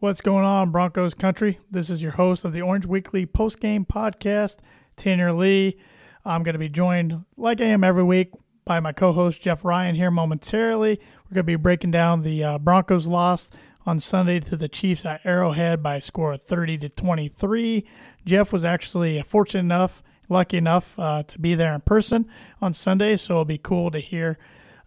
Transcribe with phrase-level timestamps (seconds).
[0.00, 1.58] What's going on, Broncos country?
[1.70, 4.56] This is your host of the Orange Weekly postgame podcast,
[4.96, 5.78] Tanner Lee.
[6.24, 8.30] I'm going to be joined, like I am every week,
[8.64, 10.98] by my co-host Jeff Ryan here momentarily.
[10.98, 13.50] We're going to be breaking down the uh, Broncos loss
[13.84, 17.86] on Sunday to the Chiefs at Arrowhead by a score of 30 to 23.
[18.24, 22.26] Jeff was actually fortunate enough, lucky enough uh, to be there in person
[22.62, 24.38] on Sunday, so it'll be cool to hear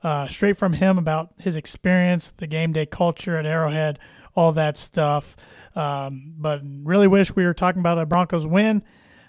[0.01, 3.99] uh, straight from him about his experience, the game day culture at Arrowhead,
[4.35, 5.35] all that stuff.
[5.75, 8.83] Um, but really wish we were talking about a Broncos win.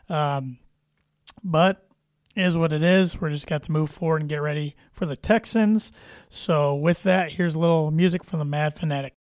[0.08, 0.58] Um,
[1.42, 1.86] but
[2.36, 3.20] is what it is.
[3.20, 5.92] We're just got to move forward and get ready for the Texans.
[6.28, 9.14] So with that, here's a little music from the Mad Fanatic.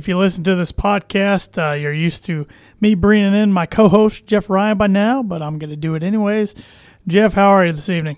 [0.00, 2.46] If you listen to this podcast, uh, you're used to
[2.80, 6.02] me bringing in my co-host Jeff Ryan by now, but I'm going to do it
[6.02, 6.54] anyways.
[7.06, 8.16] Jeff, how are you this evening?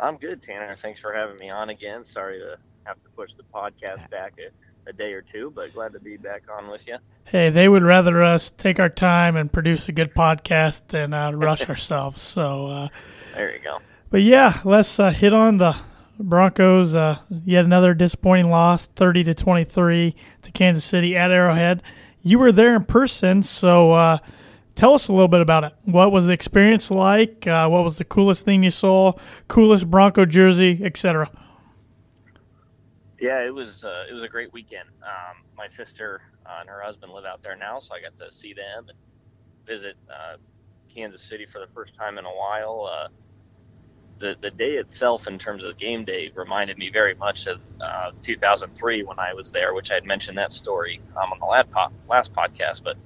[0.00, 0.74] I'm good, Tanner.
[0.74, 2.04] Thanks for having me on again.
[2.04, 5.92] Sorry to have to push the podcast back a, a day or two, but glad
[5.92, 6.96] to be back on with you.
[7.22, 11.30] Hey, they would rather us take our time and produce a good podcast than uh,
[11.30, 12.20] rush ourselves.
[12.20, 12.88] So, uh,
[13.36, 13.78] There you go.
[14.10, 15.76] but yeah, let's uh, hit on the
[16.22, 16.94] Broncos.
[16.94, 21.82] Uh, yet another disappointing loss, thirty to twenty-three to Kansas City at Arrowhead.
[22.22, 24.18] You were there in person, so uh,
[24.74, 25.72] tell us a little bit about it.
[25.84, 27.46] What was the experience like?
[27.46, 29.14] Uh, what was the coolest thing you saw?
[29.48, 31.30] Coolest Bronco jersey, etc.
[33.18, 34.88] Yeah, it was uh, it was a great weekend.
[35.02, 38.34] Um, my sister uh, and her husband live out there now, so I got to
[38.34, 38.98] see them and
[39.66, 40.36] visit uh,
[40.94, 43.08] Kansas City for the first time in a while.
[44.20, 48.10] The the day itself, in terms of game day, reminded me very much of uh,
[48.22, 51.70] 2003 when I was there, which I had mentioned that story um, on the last,
[51.70, 52.82] po- last podcast.
[52.84, 52.96] But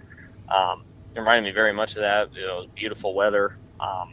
[0.54, 2.28] um, it reminded me very much of that.
[2.36, 4.08] It was beautiful weather, um,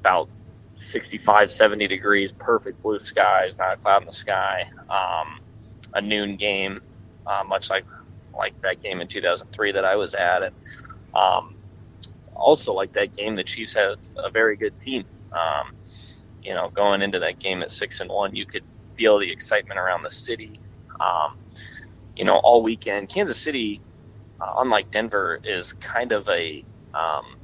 [0.00, 0.30] about
[0.76, 4.62] 65, 70 degrees, perfect blue skies, not a cloud in the sky.
[4.90, 5.40] Um,
[5.94, 6.80] a noon game,
[7.26, 7.86] uh, much like
[8.36, 10.54] like that game in 2003 that I was at, and
[11.14, 11.56] um,
[12.34, 15.04] also like that game, the Chiefs have a very good team.
[15.32, 15.72] Um,
[16.48, 18.64] you know, going into that game at six and one, you could
[18.94, 20.58] feel the excitement around the city.
[20.98, 21.36] Um,
[22.16, 23.82] you know, all weekend, Kansas City,
[24.40, 26.64] uh, unlike Denver, is kind of a
[26.94, 27.36] um,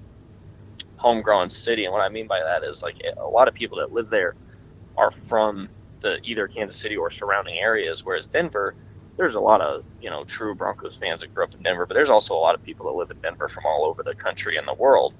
[0.96, 3.92] homegrown city, and what I mean by that is like a lot of people that
[3.92, 4.36] live there
[4.96, 5.68] are from
[6.00, 8.74] the either Kansas City or surrounding areas, whereas Denver,
[9.18, 11.92] there's a lot of you know true Broncos fans that grew up in Denver, but
[11.92, 14.56] there's also a lot of people that live in Denver from all over the country
[14.56, 15.12] and the world,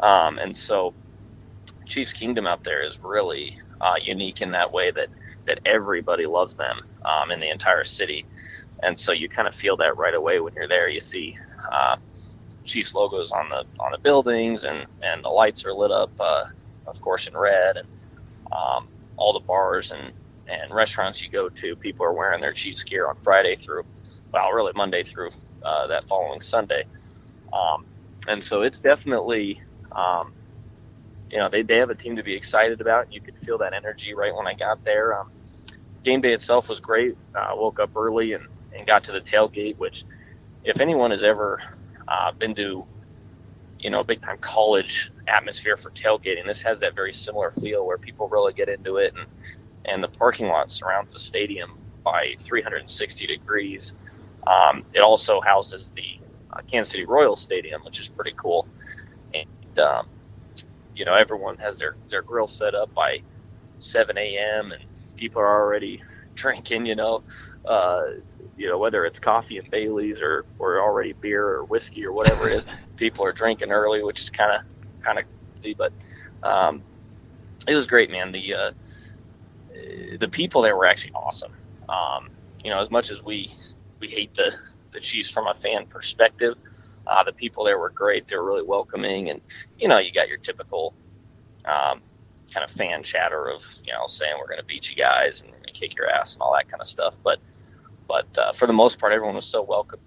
[0.00, 0.94] um, and so
[1.86, 5.08] Chiefs Kingdom out there is really uh, unique in that way that
[5.46, 8.26] that everybody loves them um, in the entire city,
[8.82, 10.88] and so you kind of feel that right away when you're there.
[10.88, 11.36] You see.
[11.72, 11.96] Uh,
[12.64, 16.44] Chiefs logos on the on the buildings, and and the lights are lit up, uh,
[16.86, 17.88] of course, in red, and
[18.52, 20.12] um, all the bars and
[20.48, 23.84] and restaurants you go to, people are wearing their Chiefs gear on Friday through,
[24.32, 25.30] well, really Monday through
[25.64, 26.84] uh, that following Sunday,
[27.52, 27.86] um,
[28.28, 29.60] and so it's definitely,
[29.96, 30.32] um,
[31.30, 33.12] you know, they they have a team to be excited about.
[33.12, 35.18] You could feel that energy right when I got there.
[35.18, 35.30] Um,
[36.02, 37.16] game day itself was great.
[37.34, 40.04] I uh, woke up early and and got to the tailgate, which,
[40.64, 41.62] if anyone has ever
[42.08, 42.84] uh, been to,
[43.80, 46.46] you know, a big time college atmosphere for tailgating.
[46.46, 49.26] This has that very similar feel where people really get into it, and
[49.84, 53.94] and the parking lot surrounds the stadium by 360 degrees.
[54.46, 56.20] Um, it also houses the
[56.52, 58.66] uh, Kansas City Royals Stadium, which is pretty cool,
[59.34, 60.06] and um,
[60.96, 63.20] you know everyone has their their grill set up by
[63.78, 64.72] 7 a.m.
[64.72, 64.82] and
[65.16, 66.02] people are already
[66.34, 66.86] drinking.
[66.86, 67.22] You know.
[67.64, 68.12] Uh,
[68.56, 72.48] you know whether it's coffee and Bailey's or or already beer or whiskey or whatever
[72.48, 72.66] it is,
[72.96, 75.24] people are drinking early, which is kind of kind of.
[75.76, 75.92] But
[76.42, 76.82] um,
[77.66, 78.32] it was great, man.
[78.32, 78.72] The uh,
[80.18, 81.52] the people there were actually awesome.
[81.88, 82.30] Um,
[82.64, 83.52] you know, as much as we
[84.00, 84.54] we hate the
[84.92, 86.56] the Chiefs from a fan perspective,
[87.06, 88.28] uh, the people there were great.
[88.28, 89.40] They were really welcoming, and
[89.78, 90.94] you know, you got your typical
[91.64, 92.00] um,
[92.52, 95.52] kind of fan chatter of you know saying we're going to beat you guys and
[95.72, 97.38] kick your ass and all that kind of stuff, but
[98.08, 100.00] but uh, for the most part, everyone was so welcome.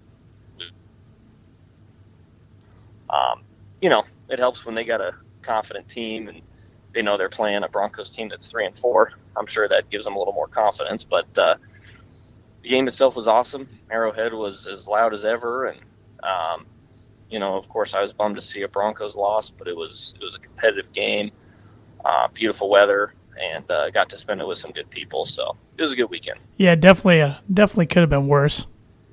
[3.10, 3.42] Um,
[3.80, 5.12] you know, it helps when they got a
[5.42, 6.42] confident team and
[6.92, 9.12] they know they're playing a Broncos team that's three and four.
[9.36, 11.04] I'm sure that gives them a little more confidence.
[11.04, 11.56] But uh,
[12.62, 13.68] the game itself was awesome.
[13.90, 15.80] Arrowhead was as loud as ever, and
[16.22, 16.66] um,
[17.30, 20.14] you know, of course, I was bummed to see a Broncos loss, but it was
[20.20, 21.30] it was a competitive game,
[22.04, 25.24] uh, beautiful weather, and uh, got to spend it with some good people.
[25.24, 26.40] So it was a good weekend.
[26.56, 27.22] Yeah, definitely.
[27.22, 28.66] Uh, definitely could have been worse.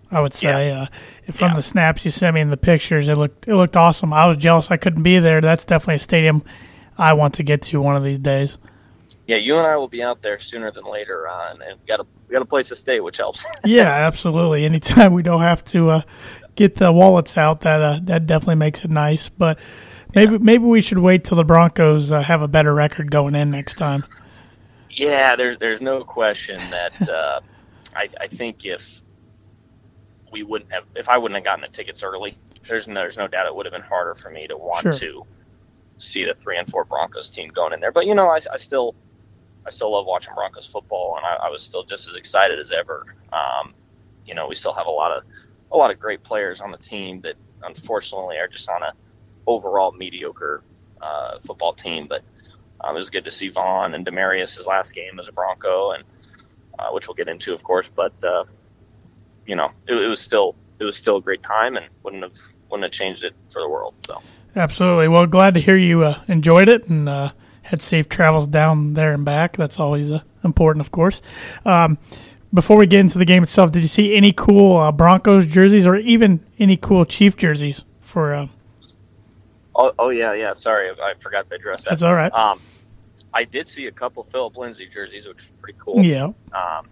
[0.10, 0.72] I would say.
[0.72, 0.86] Uh,
[1.34, 1.56] from Yeah.
[1.58, 4.14] the snaps you sent me and the pictures, it looked it looked awesome.
[4.14, 5.42] I was jealous I couldn't be there.
[5.42, 6.44] That's definitely a stadium
[6.98, 8.58] I want to get to one of these days.
[9.28, 12.00] Yeah, you and I will be out there sooner than later on, and we got
[12.00, 13.46] a we got a place to stay, which helps.
[13.66, 14.64] Yeah, absolutely.
[14.64, 16.02] Anytime we don't have to uh,
[16.58, 19.30] get the wallets out, that uh, that definitely makes it nice.
[19.30, 19.58] But
[20.14, 23.50] maybe maybe we should wait till the Broncos uh, have a better record going in
[23.50, 24.04] next time.
[24.92, 27.40] Yeah, there's there's no question that uh,
[27.96, 29.02] I, I think if
[30.32, 32.38] we wouldn't have if I wouldn't have gotten the tickets early,
[32.68, 34.94] there's no there's no doubt it would have been harder for me to want Sure.
[34.94, 35.24] to
[36.00, 37.92] see the three and four Broncos team going in there.
[37.92, 38.96] But you know, I, I still
[39.66, 42.72] I still love watching Broncos football, and I, I was still just as excited as
[42.72, 43.16] ever.
[43.34, 43.74] Um,
[44.26, 45.24] you know, we still have a lot of
[45.72, 48.94] a lot of great players on the team that unfortunately are just on a
[49.46, 50.64] overall mediocre
[51.02, 52.24] uh, football team, but.
[52.80, 55.94] Um, it was good to see Von and Demaryius his last game as a Bronco,
[55.94, 56.04] and
[56.78, 57.90] uh, which we'll get into, of course.
[57.90, 58.44] But uh,
[59.48, 62.38] you know, it, it was still it was still a great time, and wouldn't have
[62.70, 63.96] wouldn't have changed it for the world.
[64.00, 64.22] So
[64.56, 65.08] Absolutely.
[65.08, 67.32] Well, glad to hear you uh, enjoyed it and uh,
[67.62, 69.56] had safe travels down there and back.
[69.56, 71.22] That's always uh, important, of course.
[71.64, 72.00] Um,
[72.54, 75.86] before we get into the game itself, did you see any cool uh, Broncos jerseys
[75.86, 78.34] or even any cool Chief jerseys for?
[78.34, 78.48] Uh,
[79.76, 80.54] oh, oh yeah, yeah.
[80.54, 81.92] Sorry, I forgot to address that.
[81.92, 82.32] that's all right.
[82.34, 82.60] Um,
[83.34, 86.04] I did see a couple Philip Lindsay jerseys, which is pretty cool.
[86.04, 86.32] Yeah.
[86.54, 86.90] Um,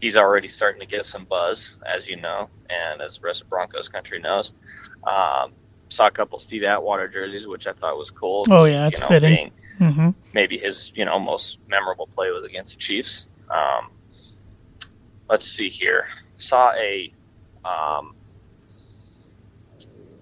[0.00, 3.48] he's already starting to get some buzz, as you know, and as the rest of
[3.48, 4.52] Broncos country knows.
[5.04, 5.52] Um,
[5.88, 8.44] saw a couple Steve Atwater jerseys, which I thought was cool.
[8.50, 9.34] Oh yeah, that's you know, fitting.
[9.34, 13.26] being hmm maybe his you know most memorable play was against the Chiefs.
[13.50, 13.90] Um,
[15.28, 16.08] let's see here.
[16.38, 17.12] Saw a
[17.64, 18.14] um,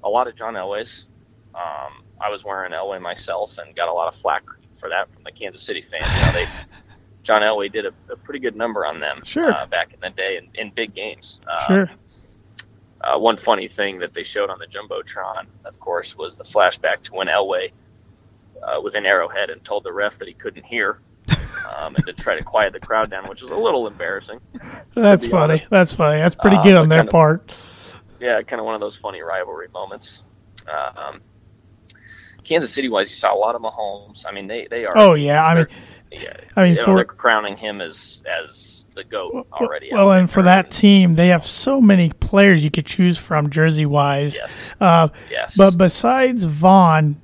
[0.03, 1.07] a lot of John Elway's.
[1.55, 4.45] Um, I was wearing Elway myself and got a lot of flack
[4.79, 6.05] for that from the Kansas City fans.
[6.17, 6.47] You know, they
[7.23, 9.51] John Elway did a, a pretty good number on them Sure.
[9.53, 11.41] uh, back in the day in, in big games.
[11.49, 11.91] Um, Sure.
[13.01, 17.03] uh, one funny thing that they showed on the jumbotron, of course, was the flashback
[17.05, 17.71] to when Elway
[18.63, 20.99] uh, was in Arrowhead and told the ref that he couldn't hear,
[21.77, 24.41] um, and to try to quiet the crowd down, which is a little embarrassing.
[24.95, 25.53] That's funny.
[25.55, 25.71] honest.
[25.71, 26.19] That's funny.
[26.21, 27.57] That's pretty Uh, good but on their kind of- part.
[28.21, 30.23] Yeah, kind of one of those funny rivalry moments.
[30.67, 31.21] Uh, um,
[32.43, 34.25] Kansas City wise, you saw a lot of Mahomes.
[34.29, 34.93] I mean, they they are.
[34.97, 35.45] Oh yeah.
[35.45, 35.67] I mean,
[36.13, 39.91] yeah, I mean, for- they're crowning him as as the goat already.
[39.93, 43.85] well, and for that team, they have so many players you could choose from, jersey
[43.87, 44.37] wise.
[44.41, 44.51] Yes.
[44.81, 47.21] Uh, yes, But besides Von,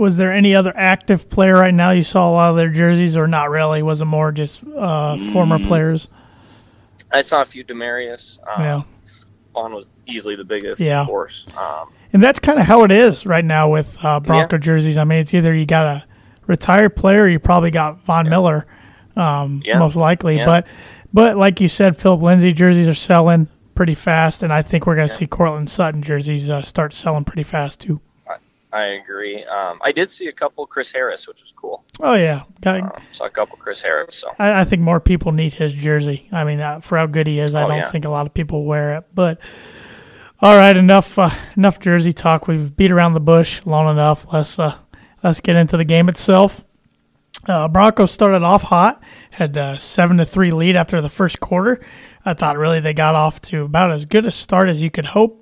[0.00, 3.16] was there any other active player right now you saw a lot of their jerseys,
[3.16, 3.82] or not really?
[3.82, 5.66] Was it more just uh, former Mm.
[5.66, 6.08] players?
[7.12, 8.38] I saw a few Demaryius.
[8.56, 8.82] Um, Yeah,
[9.54, 11.02] Von was easily the biggest, Yeah.
[11.02, 11.46] of course.
[11.56, 14.96] Um, and that's kind of how it is right now with uh, Bronco jerseys.
[14.96, 16.04] I mean, it's either you got a
[16.46, 18.66] retired player, or you probably got Von Miller,
[19.16, 19.78] um, Yeah.
[19.78, 20.36] most likely.
[20.38, 20.46] Yeah.
[20.46, 20.66] But
[21.12, 24.94] but like you said, Philip Lindsay jerseys are selling pretty fast, and I think we're
[24.96, 28.00] going to see Courtland Sutton jerseys uh, start selling pretty fast too.
[28.72, 29.44] I agree.
[29.44, 31.84] Um, I did see a couple Chris Harris, which was cool.
[31.98, 34.16] Oh yeah, got, Um, saw a couple Chris Harris.
[34.16, 36.28] So I, I think more people need his jersey.
[36.30, 37.90] I mean, uh, for how good he is, I Oh, don't yeah.
[37.90, 39.04] think a lot of people wear it.
[39.14, 39.40] But
[40.40, 42.46] all right, enough uh, enough jersey talk.
[42.46, 44.26] We've beat around the bush long enough.
[44.32, 44.76] Let's uh,
[45.22, 46.64] let's get into the game itself.
[47.48, 51.80] Uh, Broncos started off hot, had a seven to three lead after the first quarter.
[52.24, 55.06] I thought really they got off to about as good a start as you could
[55.06, 55.39] hope.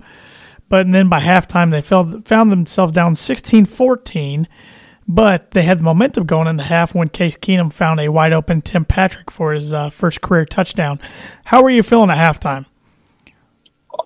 [0.69, 4.49] But then by halftime, they fell, found themselves down 16 14.
[5.11, 8.35] But they had the momentum going in the half when Case Keenum found a wide
[8.35, 11.01] open Tim Patrick for his uh, first career touchdown.
[11.45, 12.67] How were you feeling at halftime?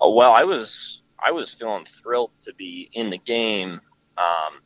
[0.00, 3.80] Uh, well, I was I was feeling thrilled to be in the game,
[4.16, 4.60] um,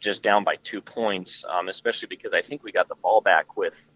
[0.00, 3.56] just down by two points, um, especially because I think we got the ball back
[3.56, 3.90] with.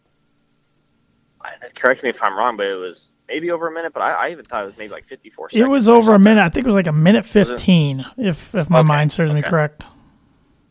[1.74, 3.92] Correct me if I'm wrong, but it was maybe over a minute.
[3.92, 5.64] But I, I even thought it was maybe like 54 seconds.
[5.64, 6.40] It was over a minute.
[6.42, 9.40] I think it was like a minute 15, if, if my Okay, mind serves me
[9.40, 9.48] okay.
[9.50, 9.86] correct.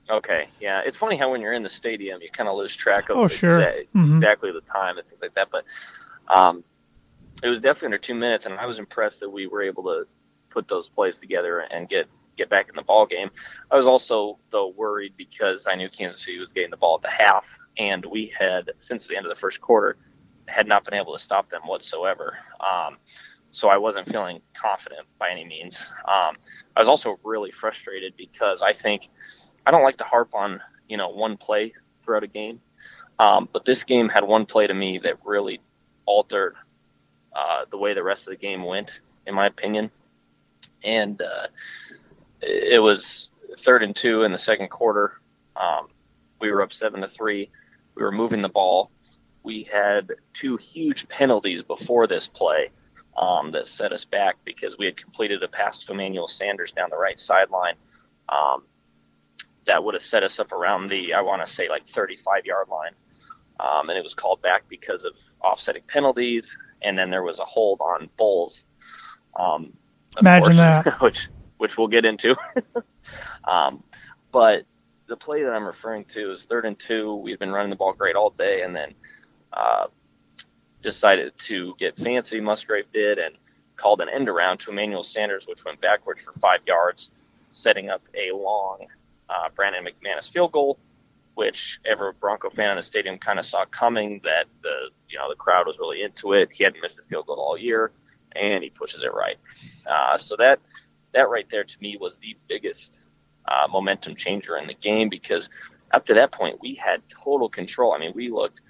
[0.10, 3.10] Okay, yeah, it's funny how when you're in the stadium, you kind of lose track
[3.10, 3.60] of Oh, sure.
[3.60, 4.12] exa- Mhm.
[4.16, 5.48] exactly the time and things like that.
[5.52, 5.64] But
[6.28, 6.64] um,
[7.44, 10.06] it was definitely under two minutes, and I was impressed that we were able to
[10.50, 13.30] put those plays together and get get back in the ball game.
[13.70, 17.02] I was also though worried because I knew Kansas City was getting the ball at
[17.04, 19.98] the half, and we had since the end of the first quarter
[20.52, 22.38] had not been able to stop them whatsoever.
[22.60, 22.98] Um,
[23.52, 25.82] so I wasn't feeling confident by any means.
[26.06, 26.36] Um,
[26.76, 29.10] I was also really frustrated because I think
[29.66, 32.62] I don't like to harp on you know one play throughout a game,
[33.20, 35.60] um, but this game had one play to me that really
[36.06, 36.56] altered
[37.34, 39.92] uh, the way the rest of the game went, in my opinion.
[40.84, 41.48] And uh,
[42.42, 43.30] it was
[43.60, 45.20] third and two in the second quarter.
[45.56, 45.88] Um,
[46.40, 47.52] we were up seven to three.
[47.96, 48.90] We were moving the ball.
[49.44, 52.70] We had two huge penalties before this play
[53.18, 56.90] um, that set us back because we had completed a pass to Emmanuel Sanders down
[56.90, 57.76] the right sideline.
[58.30, 58.64] Um,
[59.66, 62.68] that would have set us up around the, I want to say, like 35 yard
[62.70, 62.94] line.
[63.60, 66.58] Um, and it was called back because of offsetting penalties.
[66.82, 68.66] And then there was a hold on Bolles.
[69.38, 69.74] Um,
[70.20, 70.86] Imagine course, that.
[71.02, 72.36] which which we'll get into.
[73.48, 73.84] um,
[74.32, 74.64] but
[75.08, 77.16] the play that I'm referring to is third and two.
[77.16, 78.96] We've been running the ball great all day, and then
[79.54, 79.88] uh,
[80.82, 82.40] decided to get fancy.
[82.40, 83.36] Musgrave did and
[83.76, 87.12] called an end around to Emmanuel Sanders, which went backwards for five yards,
[87.52, 88.86] setting up a long
[89.30, 90.78] uh, Brandon McManus field goal,
[91.36, 94.22] which every Bronco fan in the stadium kind of saw coming.
[94.24, 96.50] That the you know the crowd was really into it.
[96.52, 97.92] He hadn't missed a field goal all year,
[98.36, 99.38] and he pushes it right.
[99.88, 100.60] Uh, so that
[101.14, 103.00] that right there to me was the biggest
[103.48, 105.50] uh, momentum changer in the game because
[105.94, 107.94] up to that point we had total control.
[107.94, 108.62] I mean, we looked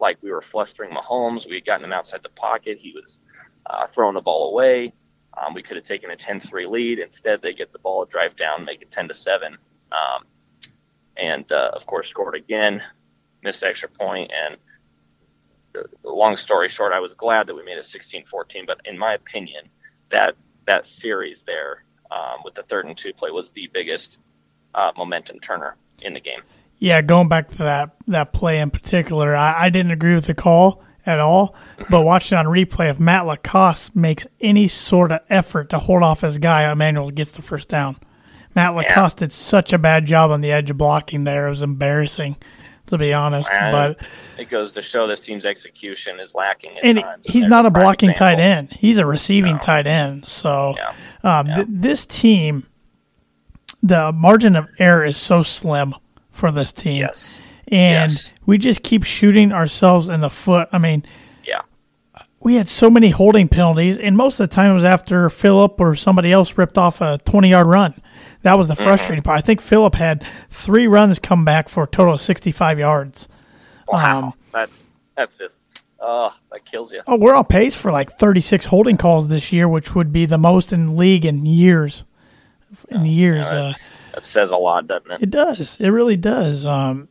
[0.00, 1.48] like we were flustering Mahomes.
[1.48, 2.78] We had gotten him outside the pocket.
[2.78, 3.20] He was
[3.66, 4.92] uh, throwing the ball away.
[5.36, 6.98] Um, we could have taken a 10-3 lead.
[6.98, 9.56] Instead, they get the ball, drive down, make it 10 to seven,
[9.92, 10.24] um,
[11.16, 12.82] and uh, of course scored again,
[13.42, 14.32] missed extra point.
[14.32, 14.56] And
[15.76, 18.66] uh, long story short, I was glad that we made it 16-14.
[18.66, 19.68] But in my opinion,
[20.10, 20.34] that
[20.66, 24.18] that series there um, with the third and two play was the biggest
[24.74, 26.40] uh, momentum turner in the game.
[26.78, 30.34] Yeah, going back to that that play in particular, I, I didn't agree with the
[30.34, 31.54] call at all.
[31.90, 36.20] But watching on replay, if Matt LaCosse makes any sort of effort to hold off
[36.20, 37.96] his guy, Emmanuel gets the first down.
[38.54, 41.62] Matt LaCosse did such a bad job on the edge of blocking there; it was
[41.62, 42.36] embarrassing,
[42.86, 43.50] to be honest.
[43.52, 44.06] And but
[44.38, 46.76] it goes to show this team's execution is lacking.
[46.78, 48.36] At and times, he's there's not a blocking example.
[48.36, 49.58] tight end; he's a receiving No.
[49.58, 50.24] tight end.
[50.26, 51.38] So Yeah.
[51.40, 51.54] um, Yeah.
[51.56, 52.66] th- this team,
[53.82, 55.94] the margin of error is so slim
[56.38, 57.00] for this team.
[57.00, 57.42] Yes.
[57.70, 58.30] and Yes.
[58.46, 60.68] we just keep shooting ourselves in the foot.
[60.72, 61.04] I mean,
[61.46, 61.60] Yeah.
[62.40, 65.78] we had so many holding penalties, and most of the time it was after Philip
[65.78, 68.00] or somebody else ripped off a 20 yard run.
[68.42, 68.84] That was the Mm-hmm.
[68.84, 69.38] frustrating part.
[69.38, 73.28] I think Philip had three runs come back for a total of 65 yards.
[73.88, 74.18] Wow.
[74.28, 75.58] Um, that's that's just
[76.00, 77.02] oh that kills you.
[77.06, 80.38] Oh, we're on pace for like 36 holding calls this year, which would be the
[80.38, 82.04] most in league in years.
[82.90, 83.72] In years, Yeah, uh,
[84.18, 85.22] That says a lot, doesn't it?
[85.22, 85.76] It does.
[85.78, 86.66] It really does.
[86.66, 87.08] Um,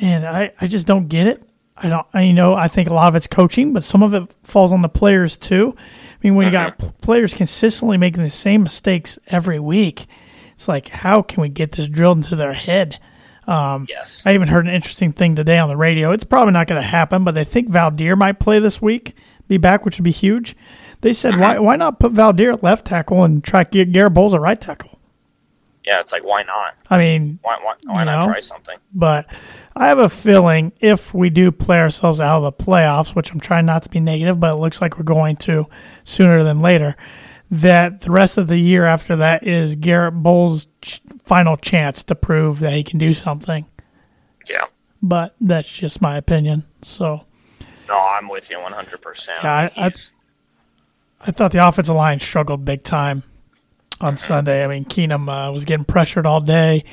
[0.00, 1.42] and I, I just don't get it.
[1.76, 2.06] I don't.
[2.14, 4.72] I you know I think a lot of it's coaching, but some of it falls
[4.72, 5.74] on the players too.
[5.76, 6.88] I mean, when you got mm-hmm.
[6.88, 10.06] p- players consistently making the same mistakes every week,
[10.54, 12.98] it's like how can we get this drilled into their head?
[13.46, 14.22] Um, yes.
[14.24, 16.12] I even heard an interesting thing today on the radio.
[16.12, 19.14] It's probably not going to happen, but they think Veldheer might play this week,
[19.48, 20.56] be back, which would be huge.
[21.00, 21.40] They said, mm-hmm.
[21.40, 24.99] why why not put Veldheer at left tackle and try Garett Bolles at right tackle?
[25.90, 26.76] Yeah, it's like why not?
[26.88, 28.32] I mean, Why why, why not know?
[28.32, 28.76] try something?
[28.94, 29.26] but
[29.74, 33.40] I have a feeling if we do play ourselves out of the playoffs, which I'm
[33.40, 35.66] trying not to be negative, but it looks like we're going to
[36.04, 36.94] sooner than later,
[37.50, 42.14] that the rest of the year after that is Garett Bolles' ch- final chance to
[42.14, 43.66] prove that he can do something.
[44.48, 44.66] Yeah.
[45.02, 46.66] But that's just my opinion.
[46.82, 47.24] So
[47.88, 49.02] No, I'm with you 100.
[49.02, 49.92] percent Yeah, I- I-
[51.26, 53.24] I thought the offensive line struggled big time
[54.00, 54.64] on Sunday.
[54.64, 56.84] I mean, Keenum uh, was getting pressured all day.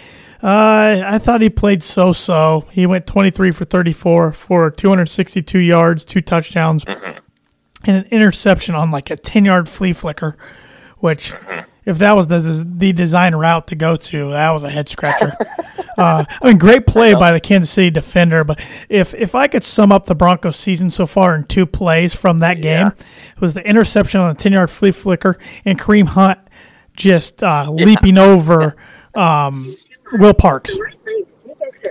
[0.42, 2.66] Uh, I thought he played so so.
[2.72, 9.10] He went 23 for 34 for 262 yards, two touchdowns, and an interception on like
[9.10, 10.38] a 10 yard flea flicker,
[11.00, 11.34] which,
[11.86, 15.34] if that was the, the design route to go to, that was a head scratcher.
[15.98, 18.44] Uh, I mean, great play by the Kansas City defender.
[18.44, 22.16] But if if I could sum up the Broncos season so far in two plays
[22.16, 26.06] from that game, it was the interception on the ten yard flea flicker and Kareem
[26.06, 26.38] Hunt
[26.98, 28.76] just uh, leaping over
[29.16, 29.74] um,
[30.14, 30.78] Will Parks.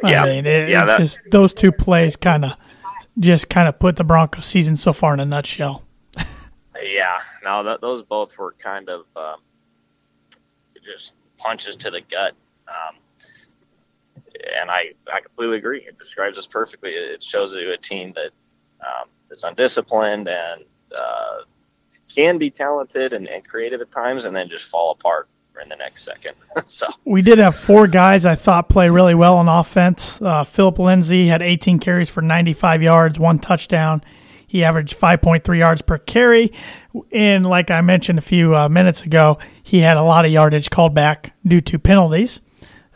[0.05, 0.25] I Yeah.
[0.27, 2.53] mean, it, Yeah, it's that- just those two plays kind of
[3.19, 5.83] just kind of put the Broncos season so far in a nutshell.
[6.83, 9.37] Yeah, no, th- those both were kind of um,
[10.85, 12.35] just punches to the gut.
[12.69, 12.97] Um,
[14.61, 15.81] and I, I completely agree.
[15.81, 16.91] It describes us perfectly.
[16.91, 18.31] It shows you a team that
[18.81, 20.63] um, is undisciplined and
[20.97, 21.39] uh,
[22.17, 25.29] can be talented and, and creative at times, and then just fall apart
[25.63, 26.35] in the next second.
[26.65, 30.21] so, We did have four guys I thought play really well on offense.
[30.21, 34.03] Uh, Philip Lindsay had 18 carries for 95 yards, one touchdown.
[34.47, 36.53] He averaged 5.3 yards per carry.
[37.13, 40.71] And like I mentioned a few uh, minutes ago, he had a lot of yardage
[40.71, 42.41] called back due to penalties.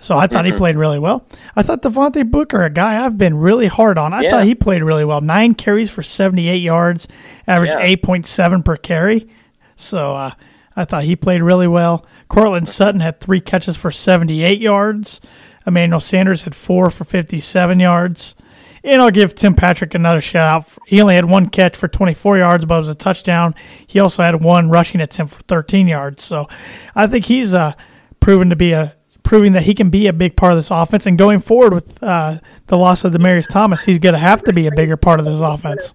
[0.01, 1.27] So I thought he played really well.
[1.55, 4.31] I thought Devontae Booker, a guy I've been really hard on, I Yeah.
[4.31, 5.21] thought he played really well.
[5.21, 7.07] Nine carries for 78 yards,
[7.47, 7.81] average Yeah.
[7.85, 9.29] 8.7 per carry.
[9.77, 10.31] So uh,
[10.75, 12.07] I thought he played really well.
[12.29, 15.21] Courtland Sutton had three catches for 78 yards.
[15.67, 18.35] Emmanuel Sanders had four for 57 yards.
[18.83, 20.67] And I'll give Tim Patrick another shout out.
[20.87, 23.55] He only had one catch for 24 yards, but it was a touchdown.
[23.87, 26.25] He also had one rushing attempt for 13 yards.
[26.25, 26.49] So
[26.97, 27.75] I think he's uh,
[28.21, 28.95] proven to be a
[29.31, 31.07] proving that he can be a big part of this offense.
[31.07, 34.53] And going forward with uh, the loss of Demaryius Thomas, he's going to have to
[34.53, 35.95] be a bigger part of this offense.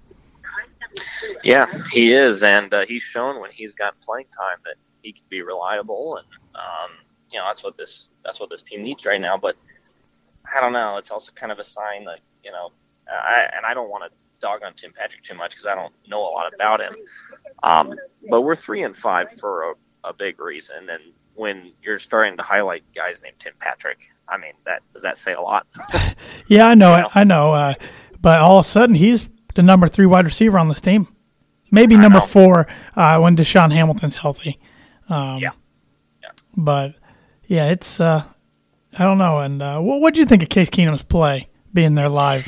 [1.43, 5.25] Yeah, he is, and uh, he's shown when he's gotten playing time that he can
[5.27, 6.25] be reliable, and
[6.55, 6.91] um,
[7.29, 9.35] you know that's what this that's what this team needs right now.
[9.35, 9.57] But
[10.55, 10.95] I don't know.
[10.95, 12.71] It's also kind of a sign that you know,
[13.11, 15.93] I, and I don't want to dog on Tim Patrick too much because I don't
[16.07, 16.95] know a lot about him.
[17.63, 17.95] Um,
[18.29, 19.73] but we're three and five for a,
[20.05, 21.03] a big reason, and
[21.35, 25.33] when you're starting to highlight guys named Tim Patrick, I mean that does that say
[25.33, 25.67] a lot?
[26.47, 27.05] Yeah, I know it.
[27.15, 27.53] I know.
[27.53, 27.73] Uh,
[28.21, 31.07] but all of a sudden, he's the number three wide receiver on this team.
[31.71, 32.25] Maybe number know.
[32.25, 34.59] four uh, when DaeSean Hamilton's healthy.
[35.09, 35.51] Um, Yeah.
[36.55, 36.95] But
[37.47, 38.23] yeah, it's uh,
[38.97, 39.39] I don't know.
[39.39, 42.47] And uh, what what do you think of Case Keenum's play being there live?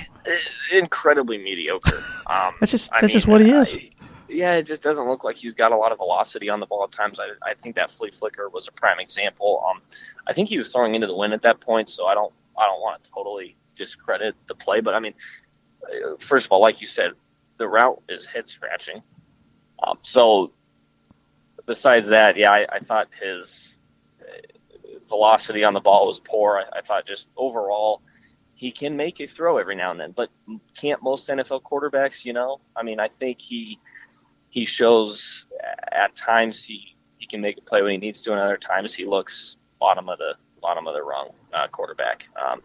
[0.72, 2.03] incredibly mediocre.
[2.29, 3.77] Um, That's just I that's just what he is.
[3.77, 3.89] I-
[4.29, 6.84] yeah, it just doesn't look like he's got a lot of velocity on the ball
[6.84, 7.19] at times.
[7.19, 9.63] I, I think that flea flicker was a prime example.
[9.69, 9.81] Um,
[10.27, 12.65] I think he was throwing into the wind at that point, so I don't I
[12.65, 14.81] don't want to totally discredit the play.
[14.81, 15.13] But I mean,
[15.84, 17.12] uh, first of all, like you said,
[17.57, 19.01] the route is head scratching.
[19.81, 20.51] Um, so
[21.65, 23.77] besides that, yeah, I, I thought his
[24.22, 26.57] uh, velocity on the ball was poor.
[26.60, 28.01] I, I thought just overall
[28.55, 30.29] he can make a throw every now and then, but
[30.75, 32.25] can't most NFL quarterbacks?
[32.25, 33.79] You know, I mean, I think he
[34.49, 35.45] he shows
[35.91, 38.93] at times he he can make a play when he needs to, and other times
[38.93, 42.27] he looks bottom of the bottom of the rung uh, quarterback.
[42.41, 42.61] Um,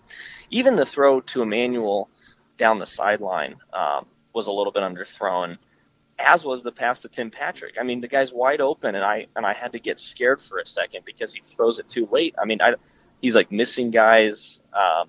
[0.51, 2.09] even the throw to Emmanuel
[2.59, 5.59] down the sideline um, was a little bit underthrown,
[6.19, 7.75] as was the pass to Tim Patrick.
[7.79, 10.59] I mean, the guy's wide open, and I and I had to get scared for
[10.59, 12.35] a second because he throws it too late.
[12.41, 12.75] I mean, I
[13.21, 15.09] he's like missing guys um,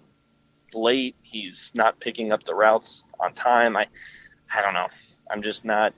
[0.74, 1.16] late.
[1.22, 3.76] He's not picking up the routes on time.
[3.78, 3.88] I
[4.54, 4.88] I don't know.
[5.32, 5.94] I'm just not.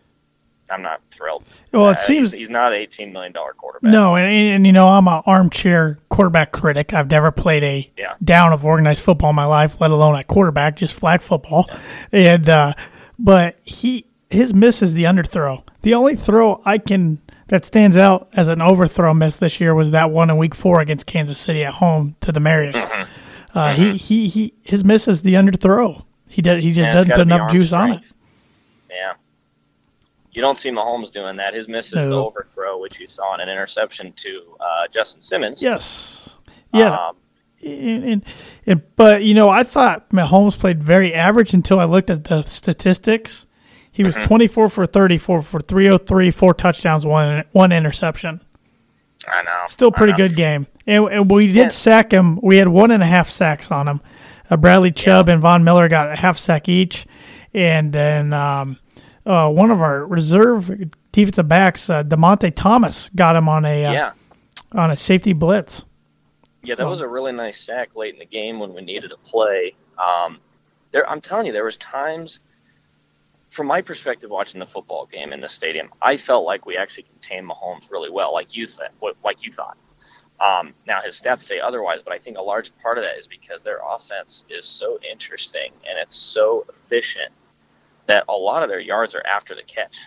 [0.72, 1.48] I'm not thrilled.
[1.72, 3.92] Well, it Uh, seems he's, he's not an 18 million dollar quarterback.
[3.92, 6.94] No, and, and you know I'm an armchair quarterback critic.
[6.94, 8.14] I've never played a Yeah.
[8.24, 11.70] down of organized football in my life, let alone at quarterback, just flag football.
[12.12, 12.74] And uh,
[13.20, 15.64] but he his miss is the underthrow.
[15.84, 19.92] The only throw I can that stands out as an overthrow miss this year was
[19.92, 22.74] that one in Week Four against Kansas City at home to Demaryius.
[22.74, 23.58] Mm-hmm.
[23.58, 26.04] Uh, he, he he his miss is the underthrow.
[26.28, 28.02] He did he just Yeah, doesn't put enough juice on it.
[30.36, 30.40] Yeah.
[30.40, 31.54] You don't see Mahomes doing that.
[31.54, 32.10] His miss is No.
[32.10, 35.62] the overthrow, which you saw in an interception to uh, Justin Simmons.
[35.62, 36.38] Yes.
[36.74, 36.94] Yeah.
[36.96, 37.16] Um,
[37.64, 38.26] and, and,
[38.66, 42.44] and but you know, I thought Mahomes played very average until I looked at the
[42.44, 43.46] statistics.
[43.92, 44.28] He was Mm-hmm.
[44.28, 48.42] 24 for 34 for 303, four touchdowns, one one interception.
[49.28, 49.64] I know.
[49.68, 50.18] Still pretty know.
[50.18, 50.68] good game.
[50.86, 51.68] And, and we did Yeah.
[51.70, 52.40] sack him.
[52.44, 54.02] We had one and a half sacks on him.
[54.52, 57.08] Uh, Bradley Chubb and Von Miller got a half sack each,
[57.54, 58.78] and then um,
[59.26, 60.72] uh, one of our reserve
[61.12, 64.12] defensive backs, uh, Dymonte Thomas, got him on a uh, Yeah.
[64.74, 65.86] on a safety blitz.
[66.64, 69.12] Yeah, So- that was a really nice sack late in the game when we needed
[69.12, 69.76] a play.
[69.98, 70.40] Um,
[70.92, 72.40] there, I'm telling you, there was times,
[73.50, 77.04] from my perspective, watching the football game in the stadium, I felt like we actually
[77.04, 78.92] contained Mahomes really well, like you th-
[79.24, 79.78] like you thought.
[80.40, 83.26] Um, now his stats say otherwise, but I think a large part of that is
[83.28, 87.32] because their offense is so interesting and it's so efficient
[88.08, 89.98] that a lot of their yards are after the catch.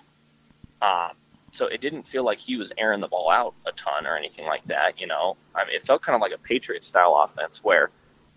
[0.83, 1.11] Um,
[1.53, 4.45] so it didn't feel like he was airing the ball out a ton or anything
[4.47, 5.01] like that.
[5.01, 7.91] You know, I mean, it felt kind of like a Patriot style offense where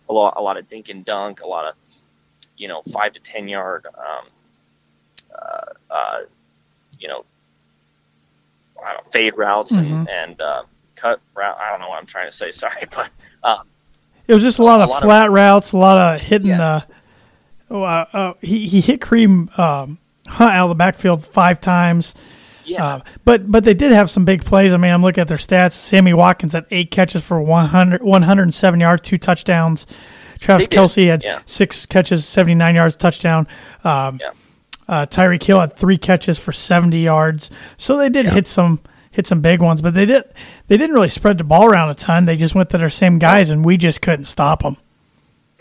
[0.09, 1.75] a lot, a lot of dink and dunk, a lot of,
[2.57, 4.25] you know, five to ten yard, um,
[5.37, 6.19] uh, uh,
[6.99, 7.23] you know,
[8.83, 10.63] I don't fade routes and and uh,
[10.95, 11.57] cut route.
[11.59, 12.51] I don't know what I'm trying to say.
[12.51, 13.09] Sorry, but
[13.43, 13.67] um,
[14.27, 16.47] It was just a lot A of lot of- flat routes, a lot of hitting.
[16.47, 16.81] Yeah.
[17.73, 22.13] Oh, uh, uh, he he hit Kareem um, Hunt out of the backfield five times.
[22.65, 24.73] yeah, Uh, but but they did have some big plays.
[24.73, 25.71] I mean, I'm looking at their stats.
[25.71, 29.87] Sammy Watkins had eight catches for 100, 107 yards, two touchdowns.
[30.39, 31.39] Travis Kelce had yeah.
[31.45, 33.47] six catches, 79 yards, touchdown.
[33.83, 34.31] Um, Yeah.
[34.87, 37.49] uh, Tyreek Hill had three catches for 70 yards.
[37.77, 38.81] So they did hit some
[39.11, 40.23] hit some big ones, but they did
[40.67, 42.25] they didn't really spread the ball around a ton.
[42.25, 44.77] They just went to their same guys, and we just couldn't stop them.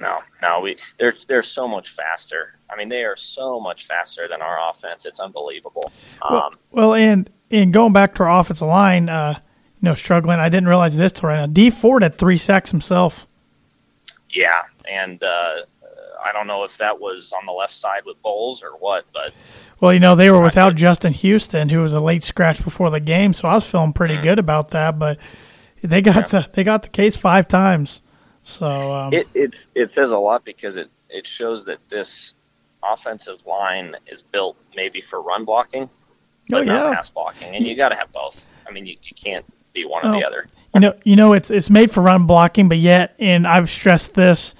[0.00, 2.58] no, no, we they're they're so much faster.
[2.70, 5.04] I mean, they are so much faster than our offense.
[5.06, 5.92] It's unbelievable.
[6.22, 9.38] Um, Well, and and going back to our offensive line, uh,
[9.80, 10.38] you know, struggling.
[10.38, 11.46] I didn't realize this till right now.
[11.46, 13.26] Dee Ford had three sacks himself.
[14.30, 15.62] Yeah, and uh,
[16.24, 19.32] I don't know if that was on the left side with Bolles or what, but
[19.80, 23.00] Well, you know, they were without Justin Houston, who was a late scratch before the
[23.00, 24.22] game, so I was feeling pretty Mm-hmm.
[24.24, 24.98] good about that.
[24.98, 25.18] But
[25.82, 28.02] they got the they got the case five times.
[28.42, 32.34] So um, it it's it says a lot because it it shows that this
[32.82, 35.88] offensive line is built maybe for run blocking,
[36.48, 38.44] but Oh, not pass blocking, and you got to have both.
[38.66, 40.18] I mean, you, you can't be one or Oh.
[40.18, 40.46] the other.
[40.74, 44.14] you know, you know, it's it's made for run blocking, but yet, and I've stressed
[44.14, 44.54] this.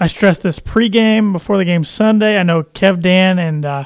[0.00, 2.38] I stressed this pregame before the game Sunday.
[2.38, 3.84] I know Kev Dan and uh,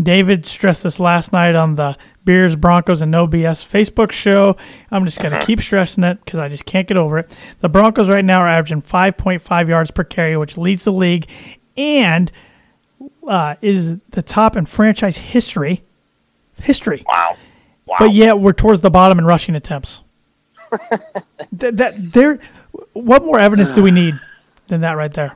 [0.00, 1.96] David stressed this last night on the
[2.28, 4.54] Beers Broncos and No BS Facebook show.
[4.90, 7.38] I'm just gonna keep stressing it because I just can't get over it.
[7.60, 11.26] The Broncos right now are averaging 5.5 yards per carry, which leads the league,
[11.74, 12.30] and
[13.26, 15.82] uh, is the top in franchise history.
[16.60, 17.38] History Wow,
[17.86, 17.96] wow.
[17.98, 20.02] but yet we're towards the bottom in rushing attempts.
[21.50, 22.40] that, that there,
[22.92, 24.20] what more evidence do we need
[24.66, 25.34] than that right there?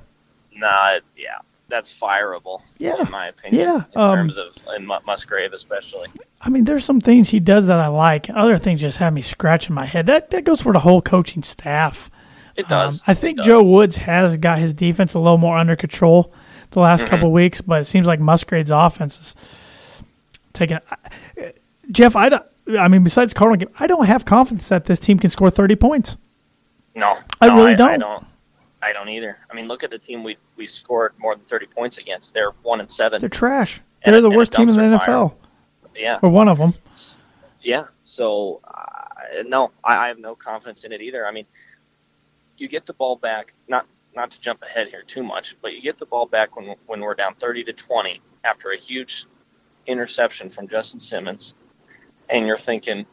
[0.54, 1.38] Nah, yeah,
[1.72, 2.60] that's fireable.
[2.78, 3.62] Yeah, in my opinion.
[3.62, 6.08] yeah, in um, terms of in Musgrave especially.
[6.40, 8.28] I mean, there's some things he does that I like.
[8.30, 10.06] Other things just have me scratching my head.
[10.06, 12.10] That that goes for the whole coaching staff.
[12.56, 12.98] It does.
[13.00, 13.46] Um, I think does.
[13.46, 16.32] Joe Woods has got his defense a little more under control
[16.72, 17.10] the last Mm-hmm.
[17.10, 19.36] couple of weeks, but it seems like Musgrave's offense is
[20.52, 20.78] taking.
[21.90, 22.44] Jeff, I don't.
[22.78, 25.74] I mean, besides Cardinal game, I don't have confidence that this team can score 30
[25.76, 26.16] points.
[26.94, 27.98] No, I no, really I, don't.
[28.00, 28.26] don't.
[28.82, 29.38] I don't either.
[29.50, 32.34] I mean, look at the team we we scored more than thirty points against.
[32.34, 33.20] They're one and seven.
[33.20, 33.80] They're trash.
[34.04, 35.34] They're a- the and worst team in the NFL,
[35.94, 36.74] yeah, or one of them.
[37.62, 37.84] yeah.
[38.04, 41.26] So uh, no, I, I have no confidence in it either.
[41.26, 41.46] I mean,
[42.58, 43.52] you get the ball back.
[43.68, 46.74] Not not to jump ahead here too much, but you get the ball back when
[46.86, 49.26] when we're down thirty to twenty after a huge
[49.86, 51.54] interception from Justin Simmons,
[52.28, 53.06] and you're thinking,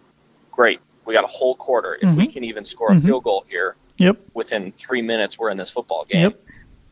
[0.51, 1.97] great, we got a whole quarter.
[2.01, 2.33] If we Mhm.
[2.33, 3.05] can even score a Mhm.
[3.05, 4.17] field goal here, Yep.
[4.33, 6.21] within three minutes we're in this football game.
[6.21, 6.41] Yep.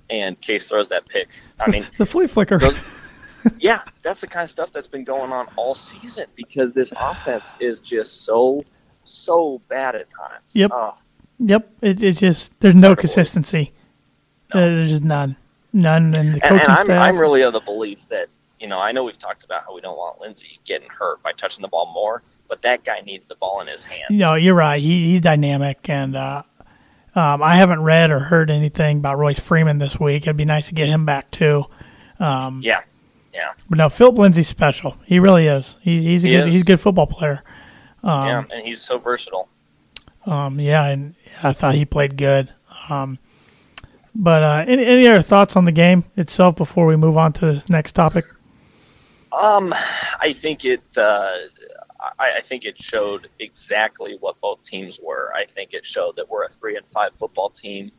[0.09, 1.29] And Case throws that pick.
[1.59, 2.59] I mean, The flea flicker.
[2.59, 2.81] those,
[3.59, 7.55] yeah, that's the kind of stuff that's been going on all season because this offense
[7.59, 8.63] is just so,
[9.05, 10.43] so bad at times.
[10.53, 10.71] Yep.
[10.73, 10.93] Oh,
[11.39, 11.69] Yep.
[11.81, 13.71] It, it's just there's no consistency.
[14.51, 15.35] Uh, there's just none.
[15.73, 17.03] None in the and, coaching and I'm, staff.
[17.03, 18.27] I'm really of the belief that,
[18.59, 21.33] you know, I know we've talked about how we don't want Lindsay getting hurt by
[21.33, 24.05] touching the ball more, but that guy needs the ball in his hand.
[24.09, 24.81] No, you're right.
[24.81, 26.43] He, he's dynamic, and uh,
[27.17, 30.23] um, I haven't read or heard anything about Royce Freeman this week.
[30.23, 31.65] It'd be nice to get him back too.
[32.19, 32.81] Um, Yeah.
[33.33, 33.53] Yeah.
[33.69, 34.97] But no, Philip Lindsay's special.
[35.05, 35.77] He really is.
[35.81, 36.53] He's he's a He good is.
[36.53, 37.43] he's a good football player.
[38.03, 38.43] yeah.
[38.51, 39.47] And he's so versatile.
[40.25, 42.51] Um, yeah, and I thought he played good.
[42.89, 43.17] Um,
[44.15, 47.45] but uh, any any other thoughts on the game itself before we move on to
[47.45, 48.25] this next topic?
[49.31, 49.73] Um,
[50.19, 50.81] I think it.
[50.97, 51.31] Uh,
[51.99, 55.31] I, I think it showed exactly what both teams were.
[55.35, 57.91] I think it showed that we're a three and five football team.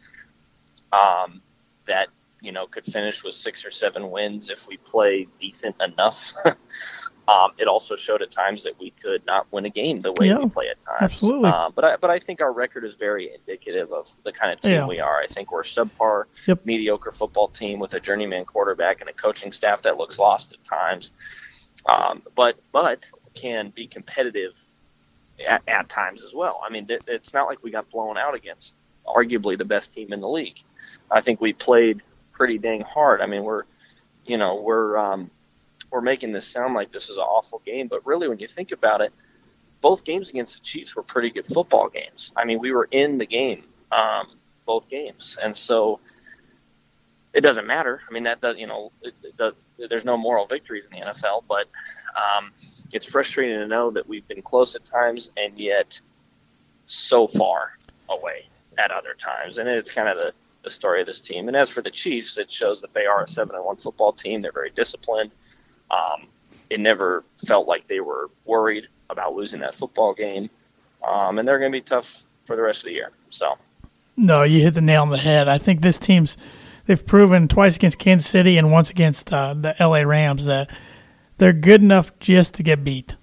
[0.92, 1.42] Um,
[1.86, 2.08] that
[2.40, 6.32] you know could finish with six or seven wins if we play decent enough.
[7.28, 10.28] um, it also showed at times that we could not win a game the way
[10.28, 10.98] Yeah, we play at times.
[11.02, 11.50] absolutely.
[11.50, 14.60] Um, but I, but I think our record is very indicative of the kind of
[14.60, 14.86] team Yeah.
[14.86, 15.18] we are.
[15.20, 16.64] I think we're a subpar, Yep.
[16.64, 20.64] mediocre football team with a journeyman quarterback and a coaching staff that looks lost at
[20.64, 21.12] times
[21.86, 23.04] um, but but
[23.40, 24.58] can be competitive
[25.46, 26.60] at, at times as well.
[26.64, 28.74] I mean, it, it's not like we got blown out against
[29.06, 30.58] arguably the best team in the league.
[31.10, 33.20] I think we played pretty dang hard.
[33.20, 33.64] I mean, we're
[34.26, 35.30] you know we're um,
[35.90, 38.72] we're making this sound like this is an awful game, but really, when you think
[38.72, 39.12] about it,
[39.80, 42.32] both games against the Chiefs were pretty good football games.
[42.36, 44.28] I mean, we were in the game um,
[44.66, 46.00] both games, and so
[47.32, 48.00] it doesn't matter.
[48.08, 49.54] I mean, that does you know it, it, the,
[49.88, 51.66] there's no moral victories in the NFL, but
[52.16, 52.52] um,
[52.92, 56.00] it's frustrating to know that we've been close at times and yet
[56.86, 57.76] so far
[58.08, 58.46] away
[58.78, 60.32] at other times, and it's kind of the,
[60.64, 61.48] the story of this team.
[61.48, 64.12] And as for the Chiefs, it shows that they are a seven and one football
[64.12, 64.40] team.
[64.40, 65.32] They're very disciplined.
[65.90, 66.28] Um,
[66.70, 70.48] it never felt like they were worried about losing that football game,
[71.06, 73.10] um, and they're going to be tough for the rest of the year.
[73.30, 73.58] So.
[74.16, 75.48] No, you hit the nail on the head.
[75.48, 76.36] I think this team's
[76.86, 80.70] they've proven twice against Kansas City and once against uh, the LA Rams that
[81.38, 83.16] they're good enough just to get beat.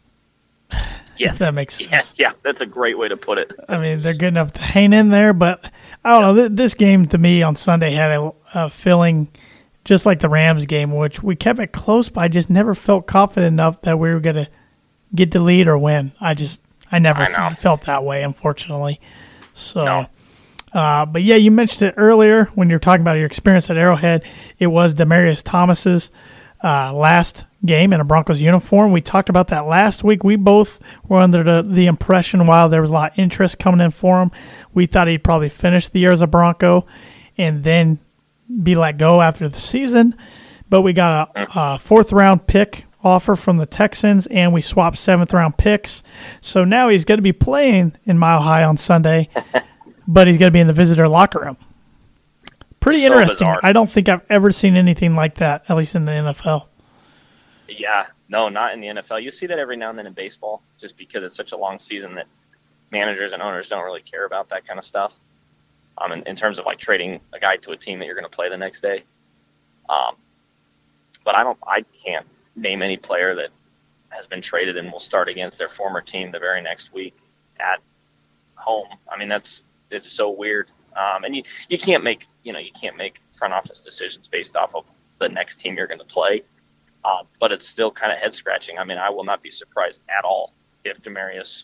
[1.18, 2.14] Yes, that makes sense.
[2.18, 3.54] yeah, that's a great way to put it.
[3.70, 5.64] I mean, they're good enough to hang in there, but
[6.04, 6.36] I don't know.
[6.36, 9.30] Th- This game to me on Sunday had a, a feeling
[9.86, 13.08] just like the Rams game, which we kept it close, but I just never felt
[13.08, 14.50] confident enough that we were going to
[15.16, 16.12] get the lead or win.
[16.20, 19.00] I just, I never I felt that way, unfortunately.
[19.54, 20.08] So, No.
[20.74, 23.78] uh, but yeah, you mentioned it earlier when you were talking about your experience at
[23.78, 24.26] Arrowhead.
[24.60, 26.12] It was Demaryius Thomas's
[26.64, 28.92] uh, last game in a Broncos uniform.
[28.92, 30.24] We talked about that last week.
[30.24, 33.82] We both were under the, the impression while there was a lot of interest coming
[33.82, 34.32] in for him,
[34.74, 36.86] we thought he'd probably finish the year as a Bronco.
[37.38, 38.00] and then
[38.62, 40.16] be let go after the season.
[40.70, 44.98] But we got a, a fourth round pick offer from the Texans, and we swapped
[44.98, 46.04] seventh round picks.
[46.42, 49.30] So now he's going to be playing in Mile High on Sunday,
[50.08, 51.58] but he's going to be in the visitor locker room.
[52.86, 53.38] Pretty So interesting.
[53.48, 53.60] bizarre.
[53.64, 56.68] I don't think I've ever seen anything like that, at least in the NFL.
[57.68, 59.24] Yeah, no, not in the NFL.
[59.24, 61.80] You see that every now and then in baseball, just because it's such a long
[61.80, 62.28] season that
[62.92, 65.16] managers and owners don't really care about that kind of stuff.
[65.98, 68.30] Um, in, in terms of like trading a guy to a team that you're going
[68.30, 69.04] to play the next day.
[69.90, 70.16] Um,
[71.24, 73.50] but I don't, I can't name any player that
[74.10, 77.16] has been traded and will start against their former team the very next week
[77.60, 77.80] at
[78.54, 78.90] home.
[79.12, 80.70] I mean, that's it's so weird.
[80.96, 84.56] Um, and you you can't make you know you can't make front office decisions based
[84.56, 84.86] off of
[85.20, 86.44] the next team you're going to play.
[87.04, 88.80] Uh, but it's still kind of head scratching.
[88.80, 90.54] I mean, I will not be surprised at all
[90.86, 91.64] if Demaryius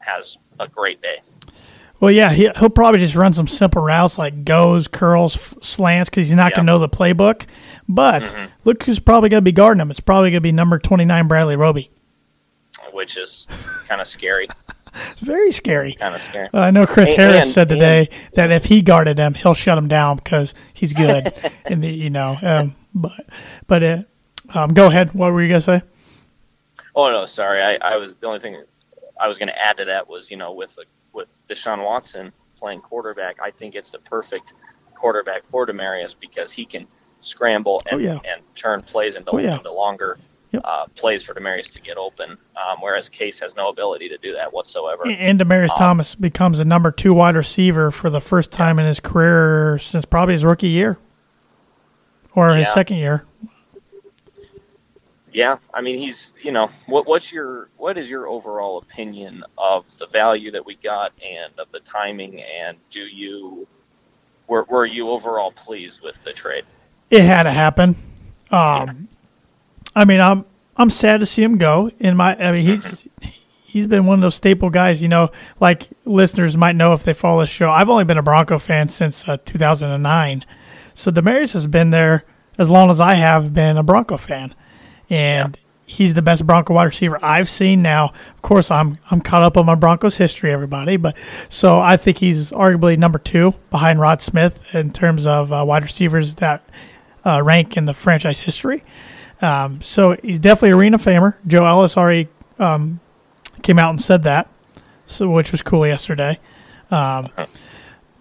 [0.00, 1.20] has a great day.
[1.98, 6.10] Well, yeah, he, he'll probably just run some simple routes like goes, curls, f- slants
[6.10, 6.56] because he's not Yeah.
[6.56, 7.46] going to know the playbook.
[7.88, 8.50] But Mhm.
[8.64, 9.90] look who's probably going to be guarding him.
[9.90, 11.90] It's probably going to be number 29, Bradley Roby.
[12.92, 13.46] which is
[13.88, 14.46] kind of scary.
[14.96, 15.94] It's very scary.
[15.94, 16.48] Kind of scary.
[16.54, 19.76] Uh, I know Chris And- Harris said today that if he guarded him, he'll shut
[19.78, 21.32] him down because he's good.
[21.66, 23.26] and the, you know, um, but
[23.66, 24.02] but uh,
[24.54, 25.12] um, go ahead.
[25.14, 25.82] What were you gonna say?
[26.94, 27.62] Oh no, sorry.
[27.62, 28.62] I, I was the only thing
[29.20, 30.70] I was going to add to that was you know with
[31.12, 34.52] with Deshaun Watson playing quarterback, I think it's the perfect
[34.94, 36.86] quarterback for Demaryius because he can
[37.20, 38.12] scramble and, Oh, yeah.
[38.12, 39.56] and turn plays into, Oh, yeah.
[39.58, 40.18] into longer
[40.56, 40.62] Yep.
[40.64, 44.32] uh, plays for Demaryius to get open, um, whereas Case has no ability to do
[44.32, 45.06] that whatsoever.
[45.06, 48.86] And Demaryius Um, Thomas becomes a number two wide receiver for the first time in
[48.86, 50.98] his career since probably his rookie year
[52.34, 53.24] or his second year.
[55.32, 59.84] Yeah, I mean he's you know what what's your what is your overall opinion of
[59.98, 63.66] the value that we got and of the timing and do you
[64.48, 66.64] were were you overall pleased with the trade?
[67.10, 67.96] it had to happen.
[68.50, 69.08] Um,
[69.96, 70.44] I mean, I'm
[70.76, 71.90] I'm sad to see him go.
[71.98, 73.08] In my, I mean, he's
[73.64, 75.02] he's been one of those staple guys.
[75.02, 77.70] You know, like listeners might know if they follow the show.
[77.70, 80.44] I've only been a Bronco fan since uh, 2009,
[80.94, 82.24] so Demaryius has been there
[82.58, 84.54] as long as I have been a Bronco fan,
[85.10, 85.58] and.
[85.88, 87.80] He's the best Bronco wide receiver I've seen.
[87.80, 90.96] Now, of course, I'm I'm caught up on my Broncos history, everybody.
[90.96, 91.16] But
[91.48, 95.84] so I think he's arguably number two behind Rod Smith in terms of uh, wide
[95.84, 96.68] receivers that
[97.24, 98.82] uh, rank in the franchise history.
[99.42, 101.34] Um, so he's definitely arena famer.
[101.46, 103.00] Joe Ellis already um,
[103.62, 104.48] came out and said that,
[105.04, 106.38] so which was cool yesterday.
[106.90, 107.28] Um,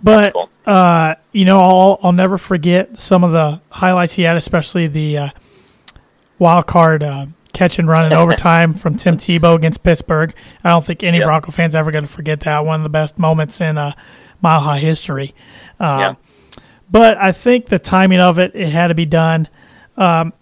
[0.04, 0.50] but Cool.
[0.66, 5.18] uh, you know, I'll I'll never forget some of the highlights he had, especially the
[5.18, 5.30] uh,
[6.40, 10.34] wild card uh, catch and run in overtime from Tim Tebow against Pittsburgh.
[10.64, 11.26] I don't think any Yep.
[11.28, 12.66] Bronco fans ever going to forget that.
[12.66, 13.94] One of the best moments in uh,
[14.42, 15.34] Mile High history.
[15.80, 16.16] Um, Yeah.
[16.92, 19.48] But I think the timing of it, it had to be done.
[19.98, 20.34] Um,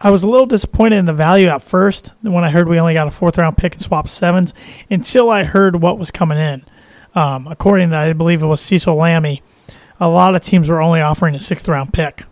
[0.00, 2.94] I was a little disappointed in the value at first when I heard we only
[2.94, 4.54] got a fourth round pick and swap sevens
[4.88, 6.64] until I heard what was coming in.
[7.14, 9.42] Um, according to, I believe it was Cecil Lammey,
[9.98, 12.24] a lot of teams were only offering a sixth round pick.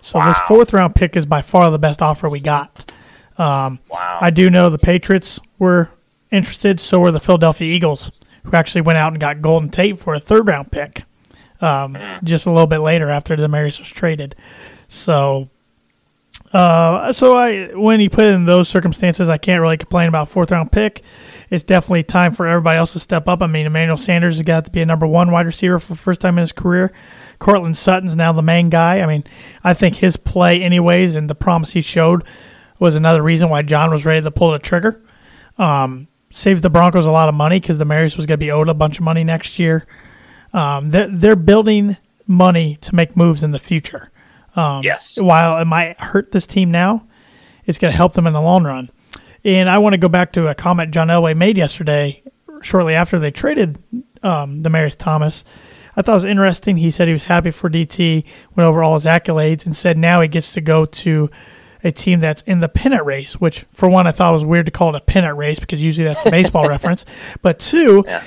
[0.00, 2.92] So this fourth round pick is by far the best offer we got.
[3.38, 4.18] Um, Wow.
[4.20, 5.90] I do know the Patriots were
[6.30, 8.10] interested, so were the Philadelphia Eagles,
[8.44, 11.04] who actually went out and got Golden Tate for a third round pick
[11.60, 14.34] um, just a little bit later after the Demaryius was traded.
[14.88, 15.48] So,
[16.52, 20.28] uh, so I when you put it in those circumstances, I can't really complain about
[20.28, 21.02] fourth round pick.
[21.50, 23.42] It's definitely time for everybody else to step up.
[23.42, 25.98] I mean, Emmanuel Sanders has got to be a number one wide receiver for the
[25.98, 26.92] first time in his career.
[27.38, 29.00] Courtland Sutton's now the main guy.
[29.00, 29.24] I mean,
[29.62, 32.24] I think his play, anyways, and the promise he showed
[32.78, 35.02] was another reason why John was ready to pull the trigger.
[35.58, 38.50] Um, saves the Broncos a lot of money because the Marys was going to be
[38.50, 39.86] owed a bunch of money next year.
[40.52, 44.10] Um, they're, they're building money to make moves in the future.
[44.56, 45.16] Um, Yes.
[45.20, 47.06] While it might hurt this team now,
[47.64, 48.90] it's going to help them in the long run.
[49.44, 52.22] And I want to go back to a comment John Elway made yesterday,
[52.62, 53.78] shortly after they traded
[54.22, 55.44] um, Demaryius Thomas.
[55.94, 56.76] I thought it was interesting.
[56.78, 60.20] He said he was happy for DT, went over all his accolades, and said now
[60.20, 61.30] he gets to go to
[61.84, 63.40] a team that's in the pennant race.
[63.40, 66.06] Which, for one, I thought was weird to call it a pennant race because usually
[66.08, 67.04] that's a baseball reference.
[67.40, 68.22] But two, Yeah.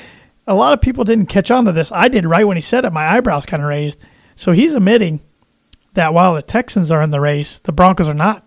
[0.47, 1.91] a lot of people didn't catch on to this.
[1.91, 2.93] I did right when he said it.
[2.93, 3.99] My eyebrows kind of raised.
[4.35, 5.19] So he's admitting
[5.93, 8.45] that while the Texans are in the race, the Broncos are not.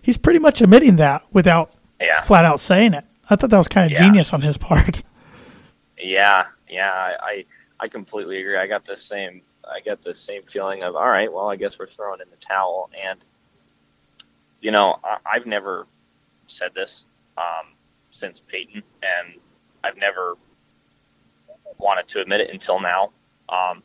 [0.00, 2.20] He's pretty much admitting that without Yeah.
[2.22, 3.04] flat out saying it.
[3.30, 4.04] I thought that was kind of Yeah.
[4.04, 5.02] genius on his part.
[5.96, 7.46] Yeah, yeah, I,
[7.80, 8.58] I completely agree.
[8.58, 11.78] I got the same I got the same feeling of all right, well, I guess
[11.78, 12.90] we're throwing in the towel.
[13.02, 13.18] And
[14.60, 15.86] you know, I, I've never
[16.48, 17.06] said this
[17.38, 17.68] um,
[18.10, 19.40] since Peyton, and
[19.82, 20.34] I've never
[21.78, 23.10] wanted to admit it until now.
[23.48, 23.82] Um,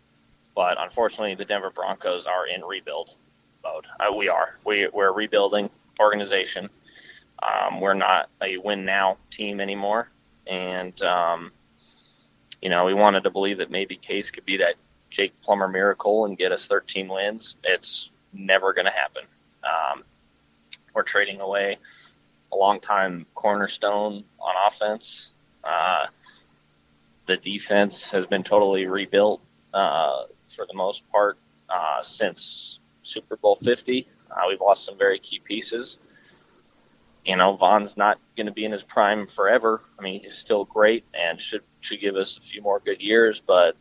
[0.59, 3.15] but unfortunately, the Denver Broncos are in rebuild
[3.63, 3.85] mode.
[3.97, 4.57] Uh, we are.
[4.65, 5.69] We, we're a rebuilding
[6.01, 6.69] organization.
[7.41, 10.09] Um, we're not a win now team anymore.
[10.45, 11.53] And, um,
[12.61, 14.75] you know, we wanted to believe that maybe Case could be that
[15.09, 17.55] Jake Plummer miracle and get us 13 wins.
[17.63, 19.23] It's never going to happen.
[19.63, 20.03] Um,
[20.93, 21.77] we're trading away
[22.51, 25.31] a long time cornerstone on offense.
[25.63, 26.07] Uh,
[27.27, 29.39] the defense has been totally rebuilt
[29.73, 31.37] uh, for the most part
[31.69, 34.07] uh, since Super Bowl 50.
[34.29, 35.99] Uh, we've lost some very key pieces.
[37.25, 39.81] You know, Von's not going to be in his prime forever.
[39.97, 43.41] I mean, he's still great and should should give us a few more good years.
[43.45, 43.75] But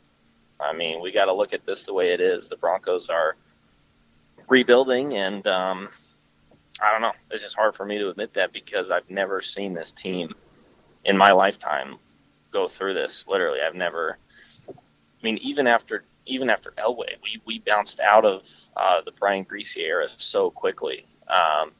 [0.60, 2.48] I mean, we got to look at this the way it is.
[2.48, 3.36] The Broncos are
[4.48, 5.88] rebuilding, and um,
[6.80, 7.12] I don't know.
[7.30, 10.34] It's just hard for me to admit that because I've never seen this team
[11.04, 11.96] in my lifetime
[12.52, 13.26] go through this.
[13.28, 14.18] Literally, I've never.
[14.68, 14.72] I
[15.22, 19.76] mean, even after even after Elway, we, we bounced out of uh, the Brian Griese
[19.76, 21.06] era so quickly.
[21.28, 21.72] Um,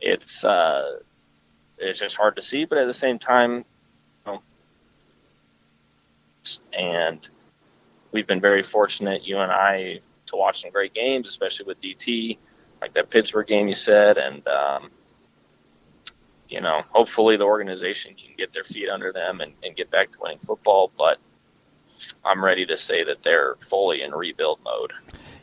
[0.00, 0.98] it's uh,
[1.78, 3.64] it's just hard to see, but at the same time,
[4.26, 4.42] you know,
[6.76, 7.28] and
[8.12, 12.38] we've been very fortunate, you and I, to watch some great games, especially with DT,
[12.80, 14.90] like that Pittsburgh game you said, and um,
[16.48, 20.12] you know, hopefully the organization can get their feet under them and, and get back
[20.12, 20.90] to winning football.
[20.96, 21.18] But
[22.24, 24.92] I'm ready to say that they're fully in rebuild mode.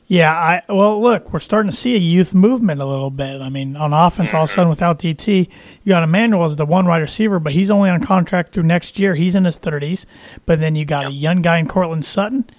[0.09, 3.41] Yeah, I well, look, we're starting to see a youth movement a little bit.
[3.41, 5.49] I mean, on offense, all of a sudden without DT,
[5.83, 8.97] you got Emmanuel as the one wide receiver, but he's only on contract through next
[8.99, 9.15] year.
[9.15, 10.05] He's in his thirties.
[10.45, 12.49] But then you got a young guy in Courtland Sutton.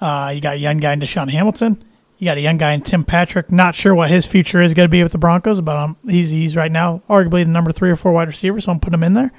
[0.00, 1.84] Uh, you got a young guy in DaeSean Hamilton.
[2.16, 3.52] You got a young guy in Tim Patrick.
[3.52, 6.30] Not sure what his future is going to be with the Broncos, but um, he's
[6.30, 9.04] he's right now arguably the number three or four wide receiver, so I'm putting him
[9.04, 9.32] in there.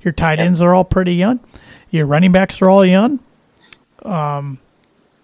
[0.00, 1.38] Your tight ends are all pretty young.
[1.90, 3.20] Your running backs are all young.
[4.04, 4.58] Um,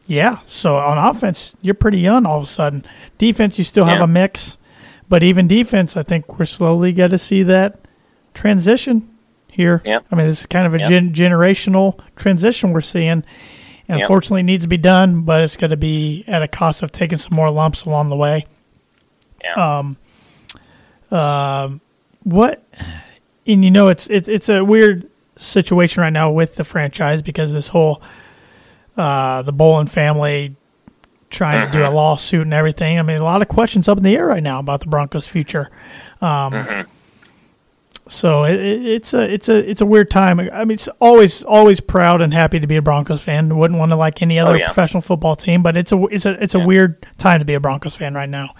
[0.06, 0.38] yeah.
[0.46, 2.84] So on offense, you're pretty young all of a sudden.
[3.18, 4.04] Defense, you still have Yeah.
[4.04, 4.58] a mix,
[5.08, 7.78] but even defense, I think we're slowly going to see that
[8.34, 9.08] transition
[9.50, 9.82] here.
[9.84, 10.06] Yep.
[10.10, 10.88] I mean, this is kind of a Yep.
[10.88, 13.24] gen- generational transition we're seeing.
[13.90, 14.02] And.
[14.02, 17.16] Unfortunately, needs to be done, but it's going to be at a cost of taking
[17.16, 18.44] some more lumps along the way.
[19.42, 19.78] Yeah.
[19.78, 19.96] Um,
[21.10, 21.80] um,
[22.22, 22.62] what?
[23.46, 27.52] And you know, it's it's it's a weird situation right now with the franchise because
[27.54, 28.02] this whole
[28.98, 30.54] uh, the Bowlen family
[31.30, 32.98] trying to do a lawsuit and everything.
[32.98, 35.26] I mean, a lot of questions up in the air right now about the Broncos'
[35.26, 35.70] future.
[36.20, 36.86] Um,
[38.10, 40.40] So it, it, it's a it's a it's a weird time.
[40.40, 43.54] I mean, it's always always proud and happy to be a Broncos fan.
[43.58, 44.64] Wouldn't want to like any other yeah.
[44.64, 46.64] professional football team, but it's a it's a it's a Yeah.
[46.64, 48.54] weird time to be a Broncos fan right now.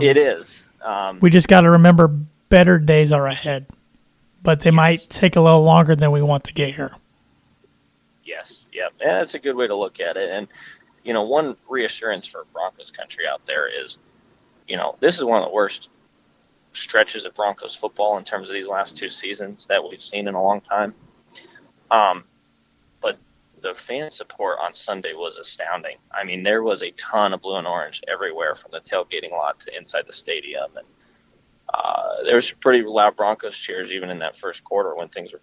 [0.00, 0.66] it is.
[0.82, 2.08] Um, We just got to remember
[2.48, 3.66] better days are ahead,
[4.42, 6.92] but they might take a little longer than we want to get here.
[8.76, 8.92] Yep.
[9.00, 10.30] Yeah, that's a good way to look at it.
[10.30, 10.48] And
[11.02, 13.98] you know, one reassurance for Broncos country out there is,
[14.66, 15.88] you know, this is one of the worst
[16.74, 20.34] stretches of Broncos football in terms of these last two seasons that we've seen in
[20.34, 20.94] a long time.
[21.90, 22.24] Um,
[23.00, 23.18] but
[23.62, 25.96] the fan support on Sunday was astounding.
[26.12, 29.60] I mean, there was a ton of blue and orange everywhere from the tailgating lot
[29.60, 30.86] to inside the stadium, and
[31.72, 35.40] uh, there was pretty loud Broncos cheers even in that first quarter when things were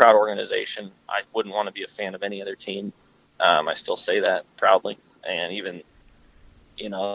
[0.00, 0.90] proud organization.
[1.10, 2.90] I wouldn't want to be a fan of any other team.
[3.38, 4.96] Um, I still say that proudly,
[5.28, 5.82] and even
[6.78, 7.14] you know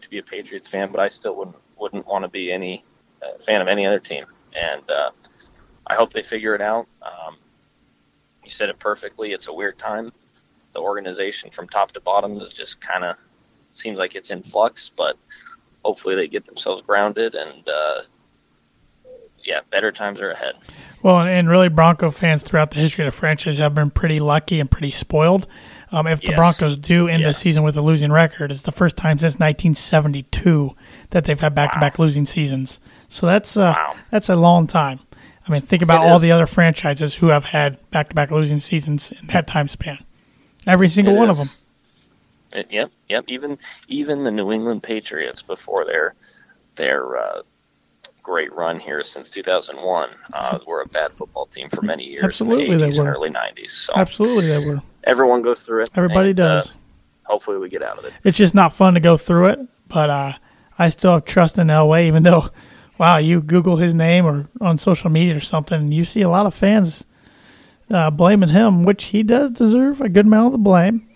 [0.00, 2.82] to be a Patriots fan, but I still wouldn't wouldn't want to be any
[3.22, 4.24] uh, fan of any other team.
[4.58, 5.10] And uh,
[5.86, 6.86] I hope they figure it out.
[7.02, 7.36] Um,
[8.42, 9.32] you said it perfectly.
[9.32, 10.12] It's a weird time.
[10.72, 13.16] The organization from top to bottom is just kind of
[13.72, 15.18] seems like it's in flux, but
[15.84, 18.00] hopefully they get themselves grounded and uh,
[19.44, 20.54] yeah, better times are ahead.
[21.02, 24.58] Well, and really, Bronco fans throughout the history of the franchise have been pretty lucky
[24.60, 25.46] and pretty spoiled.
[25.92, 26.36] Um, if the Yes.
[26.36, 30.74] Broncos do end the season with a losing record, it's the first time since 1972
[31.10, 32.80] that they've had back-to-back losing seasons.
[33.08, 33.94] So that's uh, Wow.
[34.10, 35.00] that's a long time.
[35.46, 36.22] I mean, think about It all is.
[36.22, 40.02] the other franchises who have had back-to-back losing seasons in that time span.
[40.66, 41.38] Every single It one is.
[41.38, 41.56] of them.
[42.52, 43.24] It- yep, yep.
[43.28, 46.14] Even even the New England Patriots before their
[46.76, 47.42] their uh,
[48.24, 52.24] great run here since 2001 uh, were a bad football team for many years.
[52.24, 53.12] Absolutely in they the 80s and were.
[53.14, 53.70] early 90s.
[53.70, 54.82] So Absolutely, they were.
[55.04, 55.90] everyone goes through it.
[55.94, 56.72] Everybody and, uh, does.
[57.24, 58.12] hopefully, we get out of it.
[58.24, 59.60] it's just not fun to go through it.
[59.88, 60.32] But uh,
[60.78, 62.48] I still have trust in Elway, even though,
[62.98, 66.28] wow, you Google his name or on social media or something, and you see a
[66.30, 67.04] lot of fans
[67.92, 71.06] uh, blaming him, which he does deserve a good amount of the blame.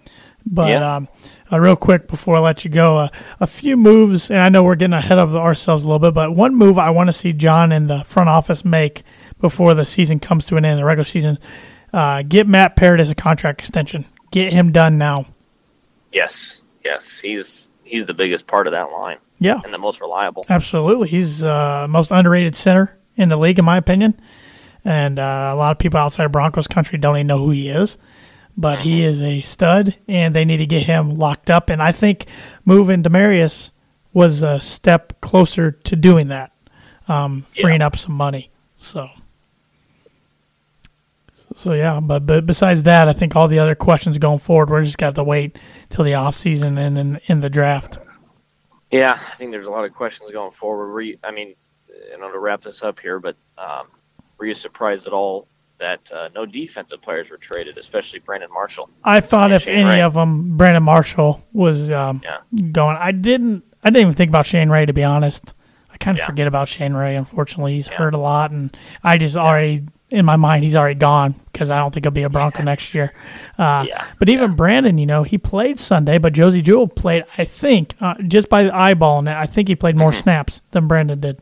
[0.47, 0.97] But Yeah.
[0.97, 1.09] um,
[1.53, 3.09] uh, real quick before I let you go, uh,
[3.41, 6.35] a few moves, and I know we're getting ahead of ourselves a little bit, but
[6.35, 9.03] one move I want to see John and the front office make
[9.41, 11.39] before the season comes to an end, the regular season.
[11.93, 14.05] Uh, get Matt Paradis a contract extension.
[14.31, 15.27] Get him done now.
[16.13, 20.45] Yes, yes, he's he's the biggest part of that line Yeah, and the most reliable.
[20.51, 21.09] absolutely.
[21.09, 24.19] He's uh, most underrated center in the league, in my opinion.
[24.85, 27.69] And uh, a lot of people outside of Broncos country don't even know who he
[27.69, 27.99] is.
[28.61, 31.71] But he is a stud, and they need to get him locked up.
[31.71, 32.27] And I think
[32.65, 33.71] moving Demaryius
[34.13, 36.51] was a step closer to doing that,
[37.07, 38.51] um, freeing up some money.
[38.77, 39.11] So,
[41.33, 42.01] so, so yeah.
[42.01, 45.15] But but besides that, I think all the other questions going forward, we're just got
[45.15, 45.57] to wait
[45.89, 47.99] till the off season and then in the draft.
[48.91, 50.89] Yeah, I think there's a lot of questions going forward.
[50.89, 51.55] Were you, I mean,
[51.89, 53.87] you know, to wrap this up here, but um,
[54.37, 55.47] were you surprised at all
[55.79, 58.91] that uh, no defensive players were traded, especially Brandon Marshall?
[59.05, 60.01] I thought if Shane any Ray.
[60.03, 62.39] of them, Brandon Marshall was um, Yeah.
[62.73, 62.97] going.
[62.99, 63.65] I didn't.
[63.85, 65.55] I didn't even think about Shane Ray to be honest.
[65.93, 66.27] I kind of Yeah.
[66.27, 67.17] forget about Shane Ray.
[67.17, 67.95] Unfortunately, he's Yeah.
[67.97, 71.77] hurt a lot, and I just already in my mind he's already gone because I
[71.79, 73.13] don't think he'll be a Bronco next year.
[73.59, 74.05] Uh, Yeah.
[74.19, 77.25] But even Brandon, you know, he played Sunday, but Josey Jewell played.
[77.37, 80.19] I think uh, just by the eyeballing it, I think he played more Mm-hmm.
[80.21, 81.39] snaps than Brandon did.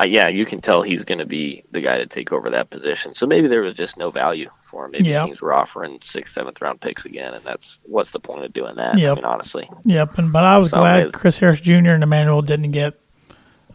[0.00, 2.70] Uh, yeah, you can tell he's going to be the guy to take over that
[2.70, 3.14] position.
[3.14, 4.92] So maybe there was just no value for him.
[4.92, 5.24] Maybe Yeah.
[5.24, 8.76] teams were offering sixth, seventh round picks again, and that's what's the point of doing
[8.76, 8.96] that?
[8.96, 9.12] Yep.
[9.12, 10.16] I mean, honestly, Yep.
[10.18, 11.90] And but I was So glad it's- Chris Harris Jr.
[11.90, 12.94] and Emmanuel didn't get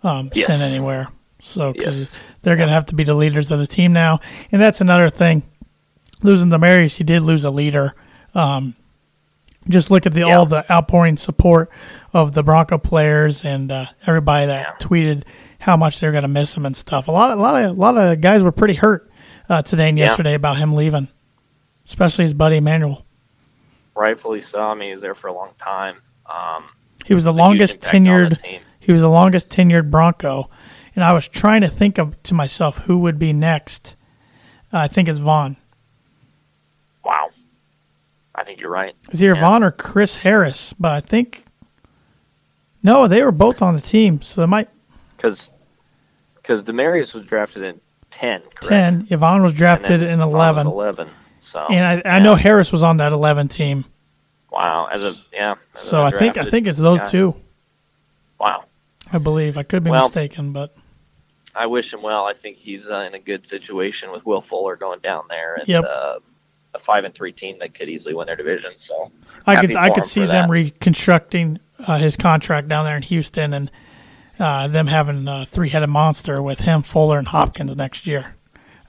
[0.03, 0.47] um, Yes.
[0.47, 1.07] sent anywhere.
[1.39, 2.15] So because Yes.
[2.43, 4.19] they're going to have to be the leaders of the team now,
[4.51, 5.43] and that's another thing.
[6.23, 7.93] Losing Demaryius, you did lose a leader.
[8.33, 8.75] Um,
[9.67, 10.37] just look at the Yeah.
[10.37, 11.69] all the outpouring support
[12.13, 14.87] of the Bronco players and uh, everybody that Yeah.
[14.87, 15.23] tweeted
[15.65, 17.07] how much they're going to miss him and stuff.
[17.07, 19.09] A lot, a lot of, a lot of guys were pretty hurt
[19.49, 20.05] uh, today and Yeah.
[20.05, 21.07] yesterday about him leaving,
[21.87, 23.03] especially his buddy Emmanuel.
[23.95, 24.61] rightfully so.
[24.61, 25.95] I mean, he's there for a long time.
[26.27, 26.65] Um,
[27.05, 28.39] He was the longest tenured.
[28.79, 30.49] He was the longest tenured Bronco,
[30.95, 33.95] and I was trying to think of to myself who would be next.
[34.71, 35.57] Uh, I think it's Von.
[37.03, 37.29] Wow,
[38.35, 38.93] I think you're right.
[39.09, 39.41] It's either Yeah.
[39.41, 41.45] Von or Chris Harris, but I think
[42.83, 44.69] no, they were both on the team, so they might
[45.17, 45.51] because
[46.45, 47.81] because Demaryius was drafted in
[48.11, 48.41] ten.
[48.41, 49.07] Correct?
[49.07, 49.17] ten.
[49.17, 51.09] Von was drafted in eleven, Eleven.
[51.39, 53.85] So and I, I know Harris was on that eleven team.
[54.51, 55.55] Wow, as a yeah.
[55.73, 57.05] as So I think I think it's those guy.
[57.05, 57.35] two.
[58.39, 58.65] Wow,
[59.11, 60.75] I believe I could be Well- mistaken, but
[61.55, 62.25] I wish him well.
[62.25, 65.67] I think he's uh, in a good situation with Will Fuller going down there and
[65.67, 65.85] Yep.
[65.85, 66.19] uh,
[66.73, 68.73] a five and three team that could easily win their division.
[68.77, 69.11] So
[69.47, 73.71] I could I could see them reconstructing uh, his contract down there in Houston and
[74.39, 78.35] uh, them having a three headed monster with him, Fuller, and Hopkins next year.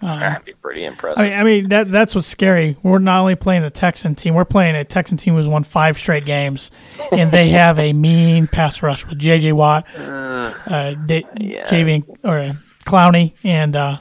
[0.00, 1.18] that'd be pretty impressive.
[1.18, 2.76] I mean, I mean that that's what's scary.
[2.82, 5.98] We're not only playing the Texan team, we're playing a Texan team who's won five
[5.98, 6.70] straight games,
[7.12, 9.52] and they have a mean pass rush with J.J.
[9.52, 11.66] Watt, uh, D- yeah.
[11.66, 12.04] J.V.
[12.24, 12.52] or uh,
[12.84, 13.98] Clowney, and uh,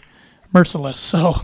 [0.53, 0.97] Mercilus.
[0.97, 1.35] So.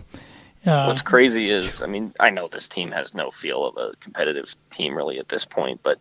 [0.64, 3.96] Uh, What's crazy is, I mean, I know this team has no feel of a
[4.00, 6.00] competitive team really at this point, but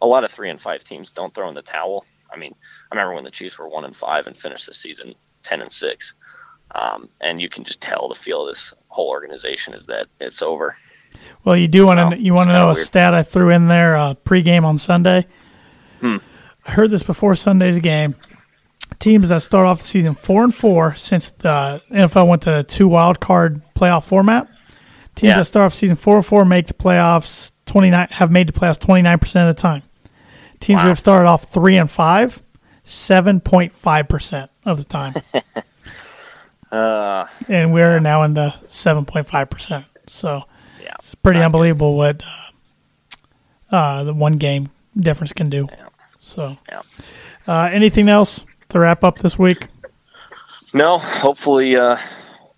[0.00, 2.04] a lot of three and five teams don't throw in the towel.
[2.32, 2.54] I mean,
[2.90, 5.70] I remember when the Chiefs were one and five and finished the season ten and
[5.72, 6.14] six,
[6.74, 10.42] um, and you can just tell the feel of this whole organization is that it's
[10.42, 10.76] over.
[11.44, 12.86] Well, you do want So, to you want to know a weird.
[12.86, 15.26] stat I threw in there uh, pregame on Sunday.
[16.00, 16.18] Hmm.
[16.66, 18.14] I heard this before Sunday's game.
[18.98, 22.62] Teams that start off the season four and four since the NFL went to the
[22.64, 24.48] two wild card playoff format.
[25.14, 25.36] Teams Yeah.
[25.38, 28.52] that start off season four and four make the playoffs twenty nine have made the
[28.52, 29.82] playoffs twenty nine percent of the time.
[30.60, 30.84] Teams Wow.
[30.84, 32.42] that have started off three and five,
[32.88, 35.14] seven point five percent of the time,
[36.70, 39.86] Uh, and we're now into seven point five percent.
[40.06, 40.42] So
[40.82, 41.46] yeah, it's pretty Not good.
[41.46, 42.22] unbelievable what
[43.70, 44.68] uh, uh, the one game
[44.98, 45.66] difference can do.
[45.70, 45.86] Yeah.
[46.20, 46.82] So, Yeah.
[47.46, 49.68] uh, anything else to wrap up this week?
[50.74, 51.96] No, hopefully, uh,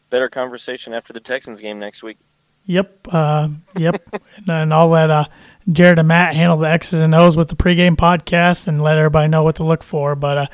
[0.09, 2.19] better conversation after the Texans game next week.
[2.67, 4.03] Yep, uh, yep,
[4.37, 5.25] and, and let uh,
[5.71, 9.29] Jared and Matt handle the X's and O's with the pregame podcast and let everybody
[9.29, 10.17] know what to look for.
[10.17, 10.47] But uh,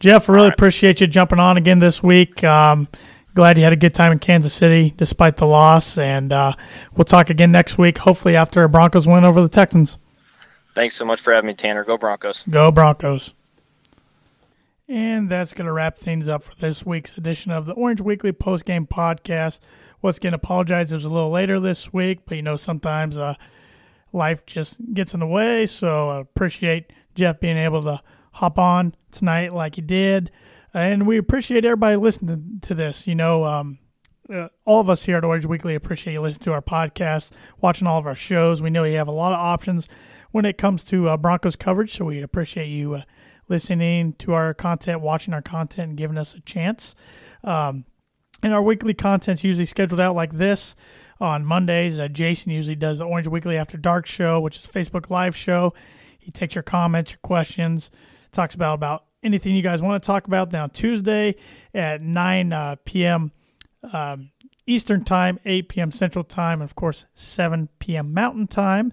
[0.00, 0.54] Jeff, really All right.
[0.54, 2.42] appreciate you jumping on again this week.
[2.44, 2.88] Um,
[3.34, 6.52] glad you had a good time in Kansas City despite the loss, and uh,
[6.96, 7.98] we'll talk again next week.
[7.98, 9.98] Hopefully, after a Broncos win over the Texans.
[10.74, 11.84] Thanks so much for having me, Tanner.
[11.84, 12.44] Go Broncos.
[12.48, 13.32] Go Broncos.
[14.88, 18.30] And that's going to wrap things up for this week's edition of the Orange Weekly
[18.32, 19.58] Postgame Podcast.
[20.00, 20.92] Once again, apologize.
[20.92, 23.34] It was a little later this week, but you know, sometimes uh,
[24.12, 25.66] life just gets in the way.
[25.66, 28.02] So I appreciate Jeff being able to
[28.32, 30.30] hop on tonight like he did.
[30.74, 33.06] And we appreciate everybody listening to this.
[33.06, 33.78] You know, um,
[34.32, 37.86] uh, all of us here at Orange Weekly appreciate you listening to our podcast, watching
[37.86, 38.60] all of our shows.
[38.60, 39.88] We know you have a lot of options
[40.32, 43.02] when it comes to uh, Broncos coverage, so we appreciate you uh,
[43.48, 46.94] listening to our content, watching our content, and giving us a chance.
[47.42, 47.84] Um,
[48.42, 50.76] And our weekly content's usually scheduled out like this.
[51.18, 55.08] On Mondays, uh, Jason usually does the Orange Weekly After Dark show, which is Facebook
[55.08, 55.72] Live show.
[56.18, 57.90] He takes your comments, your questions,
[58.32, 60.52] talks about about anything you guys want to talk about.
[60.52, 61.36] Now Tuesday
[61.72, 63.32] at 9 uh, p.m.
[63.92, 64.30] Um,
[64.66, 65.92] Eastern Time, 8 p.m.
[65.92, 68.12] Central Time, and of course 7 p.m.
[68.12, 68.92] Mountain Time.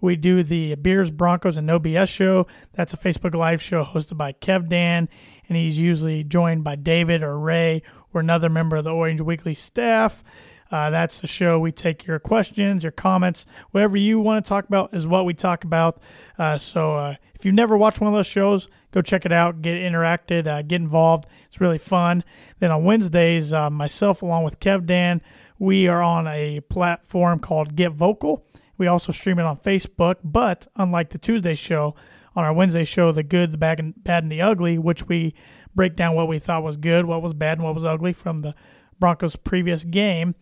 [0.00, 2.46] We do the Beers, Broncos, and No BS show.
[2.72, 5.08] That's a Facebook Live show hosted by Kev Dan,
[5.48, 9.54] and he's usually joined by David or Ray or another member of the Orange Weekly
[9.54, 10.22] staff.
[10.70, 11.58] Uh, that's the show.
[11.58, 15.34] We take your questions, your comments, whatever you want to talk about is what we
[15.34, 16.00] talk about.
[16.38, 19.62] Uh, so uh, if you've never watched one of those shows, go check it out,
[19.62, 21.26] get interacted, uh, get involved.
[21.46, 22.24] It's really fun.
[22.58, 25.22] Then on Wednesdays, uh, myself along with Kev Dan,
[25.58, 28.44] we are on a platform called Get Vocal.
[28.76, 31.94] We also stream it on Facebook, but unlike the Tuesday show,
[32.36, 35.34] on our Wednesday show, The Good, the Bad, and, bad and the Ugly, which we
[35.74, 38.38] break down what we thought was good, what was bad, and what was ugly from
[38.38, 38.54] the
[38.98, 40.34] Broncos' previous game,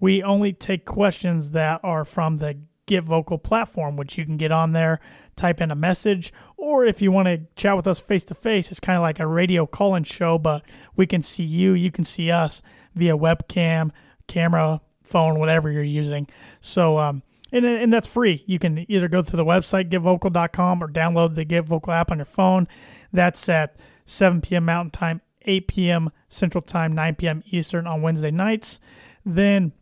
[0.00, 4.50] we only take questions that are from the Get Vocal platform, which you can get
[4.50, 5.00] on there,
[5.36, 8.70] type in a message, or if you want to chat with us face to face,
[8.70, 10.64] it's kind of like a radio call in show, but
[10.96, 12.62] we can see you, you can see us
[12.94, 13.90] via webcam,
[14.26, 16.28] camera, phone, whatever you're using.
[16.60, 18.42] So, um, and, and that's free.
[18.46, 22.18] You can either go to the website, getvocal.com, or download the Get Vocal app on
[22.18, 22.68] your phone.
[23.12, 24.66] That's at 7 p.m.
[24.66, 26.10] Mountain Time, 8 p.m.
[26.28, 27.42] Central Time, 9 p.m.
[27.46, 28.78] Eastern on Wednesday nights.
[29.24, 29.72] Then,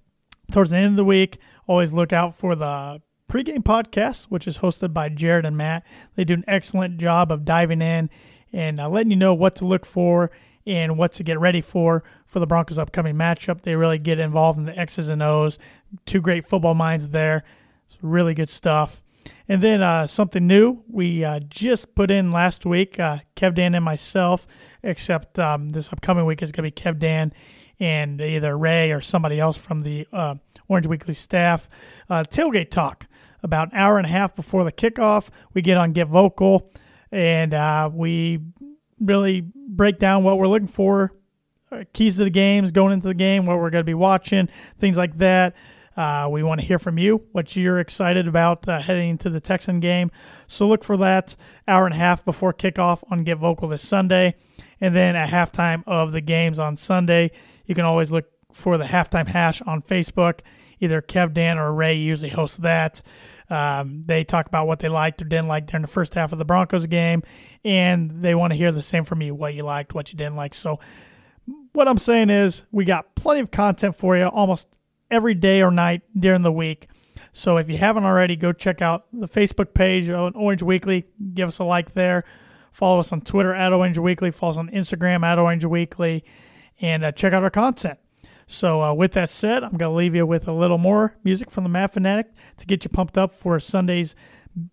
[0.50, 4.58] towards the end of the week, always look out for the pregame podcast, which is
[4.58, 5.84] hosted by Jared and Matt.
[6.14, 8.08] They do an excellent job of diving in
[8.52, 10.30] and uh, letting you know what to look for
[10.66, 13.62] and what to get ready for for the Broncos' upcoming matchup.
[13.62, 15.58] They really get involved in the X's and O's.
[16.04, 17.44] Two great football minds there.
[17.88, 19.02] It's really good stuff.
[19.48, 23.74] And then uh, something new we uh, just put in last week, uh, Kev Dan
[23.74, 24.46] and myself,
[24.82, 27.32] except um, this upcoming week is going to be Kev Dan
[27.78, 30.36] and either Ray or somebody else from the uh,
[30.68, 31.68] Orange Weekly staff.
[32.10, 33.06] Uh, tailgate talk
[33.42, 35.28] about an hour and a half before the kickoff.
[35.54, 36.72] We get on Get Vocal
[37.12, 38.40] and uh, we
[38.98, 41.12] really break down what we're looking for,
[41.92, 44.96] keys to the games, going into the game, what we're going to be watching, things
[44.96, 45.54] like that.
[45.96, 49.40] Uh, we want to hear from you, what you're excited about uh, heading into the
[49.40, 50.10] Texan game.
[50.46, 51.36] So look for that
[51.66, 54.34] hour and a half before kickoff on Get Vocal this Sunday.
[54.80, 57.30] And then at halftime of the games on Sunday,
[57.64, 60.40] you can always look for the halftime hash on Facebook.
[60.80, 63.00] Either Kev Dan or Ray usually host that.
[63.48, 66.38] Um, they talk about what they liked or didn't like during the first half of
[66.38, 67.22] the Broncos game,
[67.64, 70.36] and they want to hear the same from you what you liked, what you didn't
[70.36, 70.52] like.
[70.52, 70.80] So,
[71.72, 74.66] what I'm saying is, we got plenty of content for you almost
[75.10, 76.88] every day or night during the week.
[77.32, 81.04] So, if you haven't already, go check out the Facebook page on Orange Weekly.
[81.34, 82.24] Give us a like there.
[82.72, 84.30] Follow us on Twitter at Orange Weekly.
[84.30, 86.24] Follow us on Instagram at Orange Weekly.
[86.80, 87.98] And uh, check out our content.
[88.46, 91.50] So, uh, with that said, I'm going to leave you with a little more music
[91.50, 92.28] from the Matt Fanatic
[92.58, 94.14] to get you pumped up for Sunday's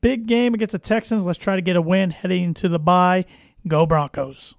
[0.01, 1.25] big game against the Texans.
[1.25, 3.25] Let's try to get a win heading into the bye.
[3.67, 4.55] Go Broncos.